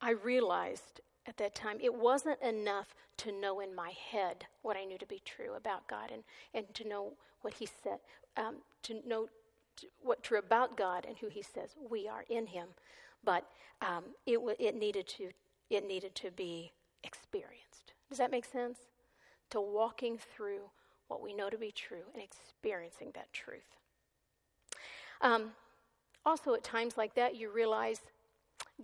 I 0.05 0.11
realized 0.11 1.01
at 1.27 1.39
that 1.39 1.55
time 1.55 1.79
it 1.81 1.95
wasn't 1.95 2.41
enough 2.43 2.95
to 3.17 3.33
know 3.33 3.61
in 3.61 3.75
my 3.75 3.93
head 4.11 4.45
what 4.61 4.77
I 4.77 4.85
knew 4.85 4.99
to 4.99 5.07
be 5.07 5.23
true 5.25 5.55
about 5.57 5.89
God 5.89 6.11
and, 6.13 6.23
and 6.53 6.73
to 6.75 6.87
know 6.87 7.15
what 7.41 7.55
He 7.55 7.67
said, 7.83 8.01
um, 8.37 8.57
to 8.83 9.01
know 9.09 9.29
what 10.03 10.23
true 10.23 10.39
about 10.39 10.77
God 10.77 11.07
and 11.09 11.17
who 11.17 11.29
He 11.29 11.41
says 11.41 11.71
we 11.91 12.07
are 12.07 12.25
in 12.29 12.47
Him. 12.47 12.69
But 13.25 13.47
um, 13.81 14.05
it, 14.27 14.35
w- 14.35 14.57
it, 14.59 14.77
needed 14.77 15.09
to, 15.17 15.31
it 15.71 15.89
needed 15.89 16.15
to 16.17 16.31
be 16.31 16.73
experienced. 17.03 17.95
Does 18.11 18.19
that 18.19 18.31
make 18.31 18.45
sense? 18.45 18.79
To 19.51 19.61
walking 19.61 20.19
through 20.19 20.61
what 21.09 21.23
we 21.23 21.33
know 21.33 21.49
to 21.49 21.57
be 21.57 21.73
true 21.73 22.05
and 22.13 22.23
experiencing 22.23 23.13
that 23.15 23.33
truth. 23.33 23.79
Um, 25.23 25.53
also, 26.27 26.53
at 26.53 26.63
times 26.63 26.99
like 26.99 27.15
that, 27.15 27.37
you 27.37 27.51
realize 27.51 28.01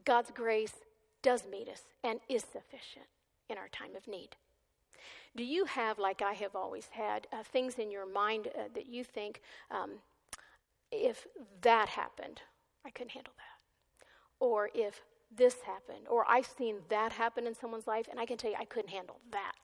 God's 0.06 0.30
grace 0.30 0.72
does 1.22 1.44
meet 1.50 1.68
us 1.68 1.82
and 2.02 2.20
is 2.28 2.42
sufficient 2.42 3.06
in 3.48 3.58
our 3.58 3.68
time 3.68 3.96
of 3.96 4.06
need. 4.08 4.36
Do 5.36 5.44
you 5.44 5.64
have, 5.64 5.98
like 5.98 6.22
I 6.22 6.32
have 6.34 6.56
always 6.56 6.88
had, 6.90 7.26
uh, 7.32 7.42
things 7.42 7.78
in 7.78 7.90
your 7.90 8.06
mind 8.06 8.48
uh, 8.48 8.64
that 8.74 8.86
you 8.86 9.04
think, 9.04 9.40
um, 9.70 9.92
if 10.90 11.26
that 11.62 11.88
happened, 11.88 12.42
I 12.84 12.90
couldn't 12.90 13.12
handle 13.12 13.32
that? 13.36 14.04
Or 14.44 14.70
if 14.74 15.02
this 15.34 15.56
happened, 15.64 16.08
or 16.08 16.24
I've 16.28 16.46
seen 16.46 16.76
that 16.88 17.12
happen 17.12 17.46
in 17.46 17.54
someone's 17.54 17.86
life, 17.86 18.08
and 18.10 18.18
I 18.18 18.26
can 18.26 18.36
tell 18.36 18.50
you 18.50 18.56
I 18.58 18.64
couldn't 18.64 18.90
handle 18.90 19.20
that. 19.30 19.54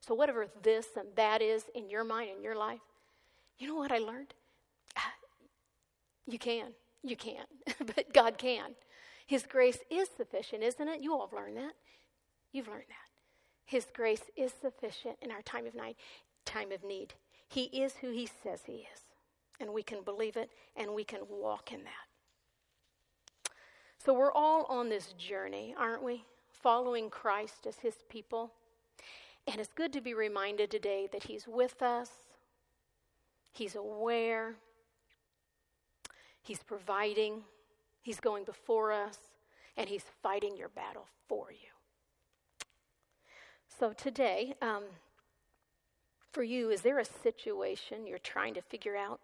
So, 0.00 0.14
whatever 0.14 0.48
this 0.62 0.88
and 0.96 1.08
that 1.14 1.42
is 1.42 1.64
in 1.74 1.88
your 1.88 2.02
mind, 2.02 2.30
in 2.36 2.42
your 2.42 2.56
life, 2.56 2.80
you 3.58 3.68
know 3.68 3.76
what 3.76 3.92
I 3.92 3.98
learned? 3.98 4.34
You 6.26 6.38
can. 6.38 6.68
You 7.02 7.16
can. 7.16 7.44
but 7.78 8.12
God 8.12 8.38
can. 8.38 8.74
His 9.30 9.46
grace 9.46 9.78
is 9.90 10.08
sufficient, 10.16 10.64
isn't 10.64 10.88
it? 10.88 11.02
You 11.02 11.12
all 11.12 11.24
have 11.24 11.32
learned 11.32 11.56
that. 11.56 11.74
You've 12.50 12.66
learned 12.66 12.88
that. 12.88 13.64
His 13.64 13.86
grace 13.94 14.24
is 14.36 14.50
sufficient 14.60 15.18
in 15.22 15.30
our 15.30 15.42
time 15.42 15.68
of 15.68 15.74
night, 15.76 15.96
time 16.44 16.72
of 16.72 16.82
need. 16.82 17.14
He 17.48 17.66
is 17.66 17.94
who 18.00 18.10
he 18.10 18.26
says 18.26 18.62
he 18.66 18.88
is. 18.92 19.02
And 19.60 19.72
we 19.72 19.84
can 19.84 20.02
believe 20.02 20.36
it 20.36 20.50
and 20.74 20.96
we 20.96 21.04
can 21.04 21.20
walk 21.30 21.72
in 21.72 21.84
that. 21.84 23.52
So 24.04 24.12
we're 24.12 24.32
all 24.32 24.64
on 24.64 24.88
this 24.88 25.12
journey, 25.12 25.76
aren't 25.78 26.02
we? 26.02 26.24
Following 26.50 27.08
Christ 27.08 27.68
as 27.68 27.76
his 27.76 27.94
people. 28.08 28.50
And 29.46 29.60
it's 29.60 29.72
good 29.72 29.92
to 29.92 30.00
be 30.00 30.12
reminded 30.12 30.72
today 30.72 31.08
that 31.12 31.22
he's 31.22 31.46
with 31.46 31.82
us. 31.82 32.10
He's 33.52 33.76
aware. 33.76 34.56
He's 36.42 36.64
providing. 36.64 37.44
He's 38.02 38.20
going 38.20 38.44
before 38.44 38.92
us. 38.92 39.18
And 39.76 39.88
he's 39.88 40.04
fighting 40.22 40.56
your 40.56 40.68
battle 40.68 41.06
for 41.28 41.50
you. 41.50 41.68
So 43.78 43.92
today, 43.92 44.54
um, 44.60 44.82
for 46.32 46.42
you, 46.42 46.70
is 46.70 46.82
there 46.82 46.98
a 46.98 47.04
situation 47.04 48.06
you're 48.06 48.18
trying 48.18 48.54
to 48.54 48.62
figure 48.62 48.96
out? 48.96 49.20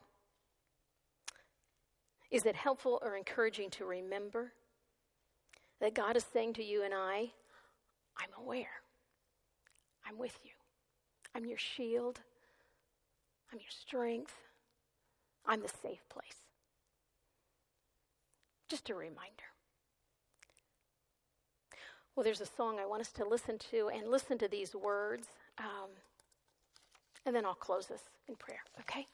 Is 2.30 2.46
it 2.46 2.56
helpful 2.56 2.98
or 3.02 3.16
encouraging 3.16 3.70
to 3.70 3.84
remember 3.84 4.52
that 5.80 5.94
God 5.94 6.16
is 6.16 6.24
saying 6.32 6.54
to 6.54 6.64
you 6.64 6.82
and 6.82 6.94
I, 6.94 7.32
I'm 8.16 8.30
aware. 8.42 8.80
I'm 10.08 10.18
with 10.18 10.38
you. 10.42 10.52
I'm 11.34 11.44
your 11.44 11.58
shield. 11.58 12.20
I'm 13.52 13.58
your 13.58 13.68
strength. 13.68 14.34
I'm 15.44 15.60
the 15.60 15.68
safe 15.68 16.08
place. 16.08 16.45
Just 18.68 18.90
a 18.90 18.94
reminder. 18.94 19.44
Well, 22.14 22.24
there's 22.24 22.40
a 22.40 22.46
song 22.46 22.78
I 22.80 22.86
want 22.86 23.02
us 23.02 23.12
to 23.12 23.24
listen 23.28 23.58
to 23.70 23.90
and 23.94 24.10
listen 24.10 24.38
to 24.38 24.48
these 24.48 24.74
words. 24.74 25.28
Um, 25.58 25.90
and 27.26 27.36
then 27.36 27.44
I'll 27.44 27.54
close 27.54 27.86
this 27.86 28.02
in 28.28 28.36
prayer, 28.36 28.60
okay? 28.80 29.06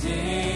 stay. 0.00 0.47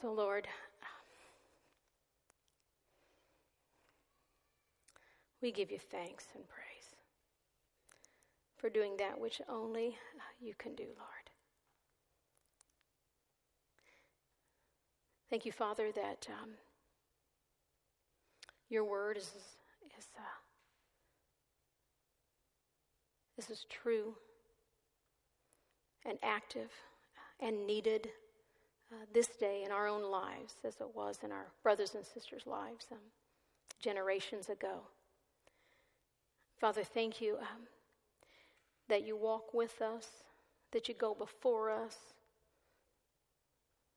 So, 0.00 0.10
Lord, 0.12 0.48
we 5.42 5.52
give 5.52 5.70
you 5.70 5.78
thanks 5.78 6.24
and 6.34 6.42
praise 6.48 6.96
for 8.56 8.70
doing 8.70 8.96
that 8.96 9.20
which 9.20 9.42
only 9.46 9.98
you 10.40 10.54
can 10.58 10.74
do, 10.74 10.84
Lord. 10.84 11.30
Thank 15.28 15.44
you, 15.44 15.52
Father, 15.52 15.92
that 15.94 16.26
um, 16.42 16.50
your 18.70 18.84
word 18.84 19.18
is, 19.18 19.30
is 19.98 20.06
uh, 20.16 20.22
this 23.36 23.50
is 23.50 23.66
true 23.68 24.14
and 26.06 26.18
active 26.22 26.70
and 27.38 27.66
needed 27.66 28.08
uh, 28.92 29.04
this 29.12 29.28
day 29.28 29.62
in 29.64 29.70
our 29.70 29.86
own 29.86 30.10
lives 30.10 30.54
as 30.64 30.80
it 30.80 30.94
was 30.94 31.18
in 31.22 31.32
our 31.32 31.46
brothers 31.62 31.94
and 31.94 32.04
sisters' 32.04 32.46
lives 32.46 32.86
um, 32.90 32.98
generations 33.80 34.48
ago. 34.48 34.80
Father, 36.60 36.82
thank 36.82 37.20
you 37.20 37.36
um, 37.38 37.66
that 38.88 39.06
you 39.06 39.16
walk 39.16 39.54
with 39.54 39.80
us, 39.80 40.06
that 40.72 40.88
you 40.88 40.94
go 40.94 41.14
before 41.14 41.70
us, 41.70 41.96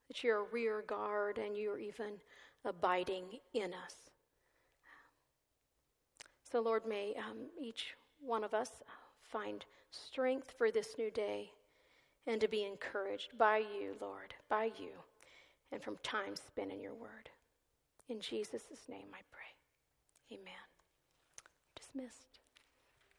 that 0.07 0.23
you're 0.23 0.39
a 0.39 0.51
rear 0.51 0.83
guard, 0.87 1.37
and 1.37 1.57
you're 1.57 1.79
even 1.79 2.13
abiding 2.63 3.25
in 3.53 3.73
us. 3.73 3.95
So, 6.49 6.61
Lord, 6.61 6.85
may 6.87 7.15
um, 7.17 7.47
each 7.59 7.95
one 8.21 8.43
of 8.43 8.53
us 8.53 8.69
find 9.31 9.65
strength 9.89 10.53
for 10.57 10.71
this 10.71 10.95
new 10.97 11.09
day 11.09 11.51
and 12.27 12.39
to 12.41 12.47
be 12.47 12.63
encouraged 12.63 13.37
by 13.37 13.57
you, 13.57 13.95
Lord, 14.01 14.33
by 14.49 14.65
you, 14.77 14.91
and 15.71 15.81
from 15.81 15.97
time 16.03 16.35
spent 16.35 16.71
in 16.71 16.81
your 16.81 16.93
word. 16.93 17.29
In 18.09 18.19
Jesus' 18.19 18.63
name 18.89 19.07
I 19.13 19.21
pray. 19.31 20.37
Amen. 20.37 20.53
Dismissed. 21.75 22.32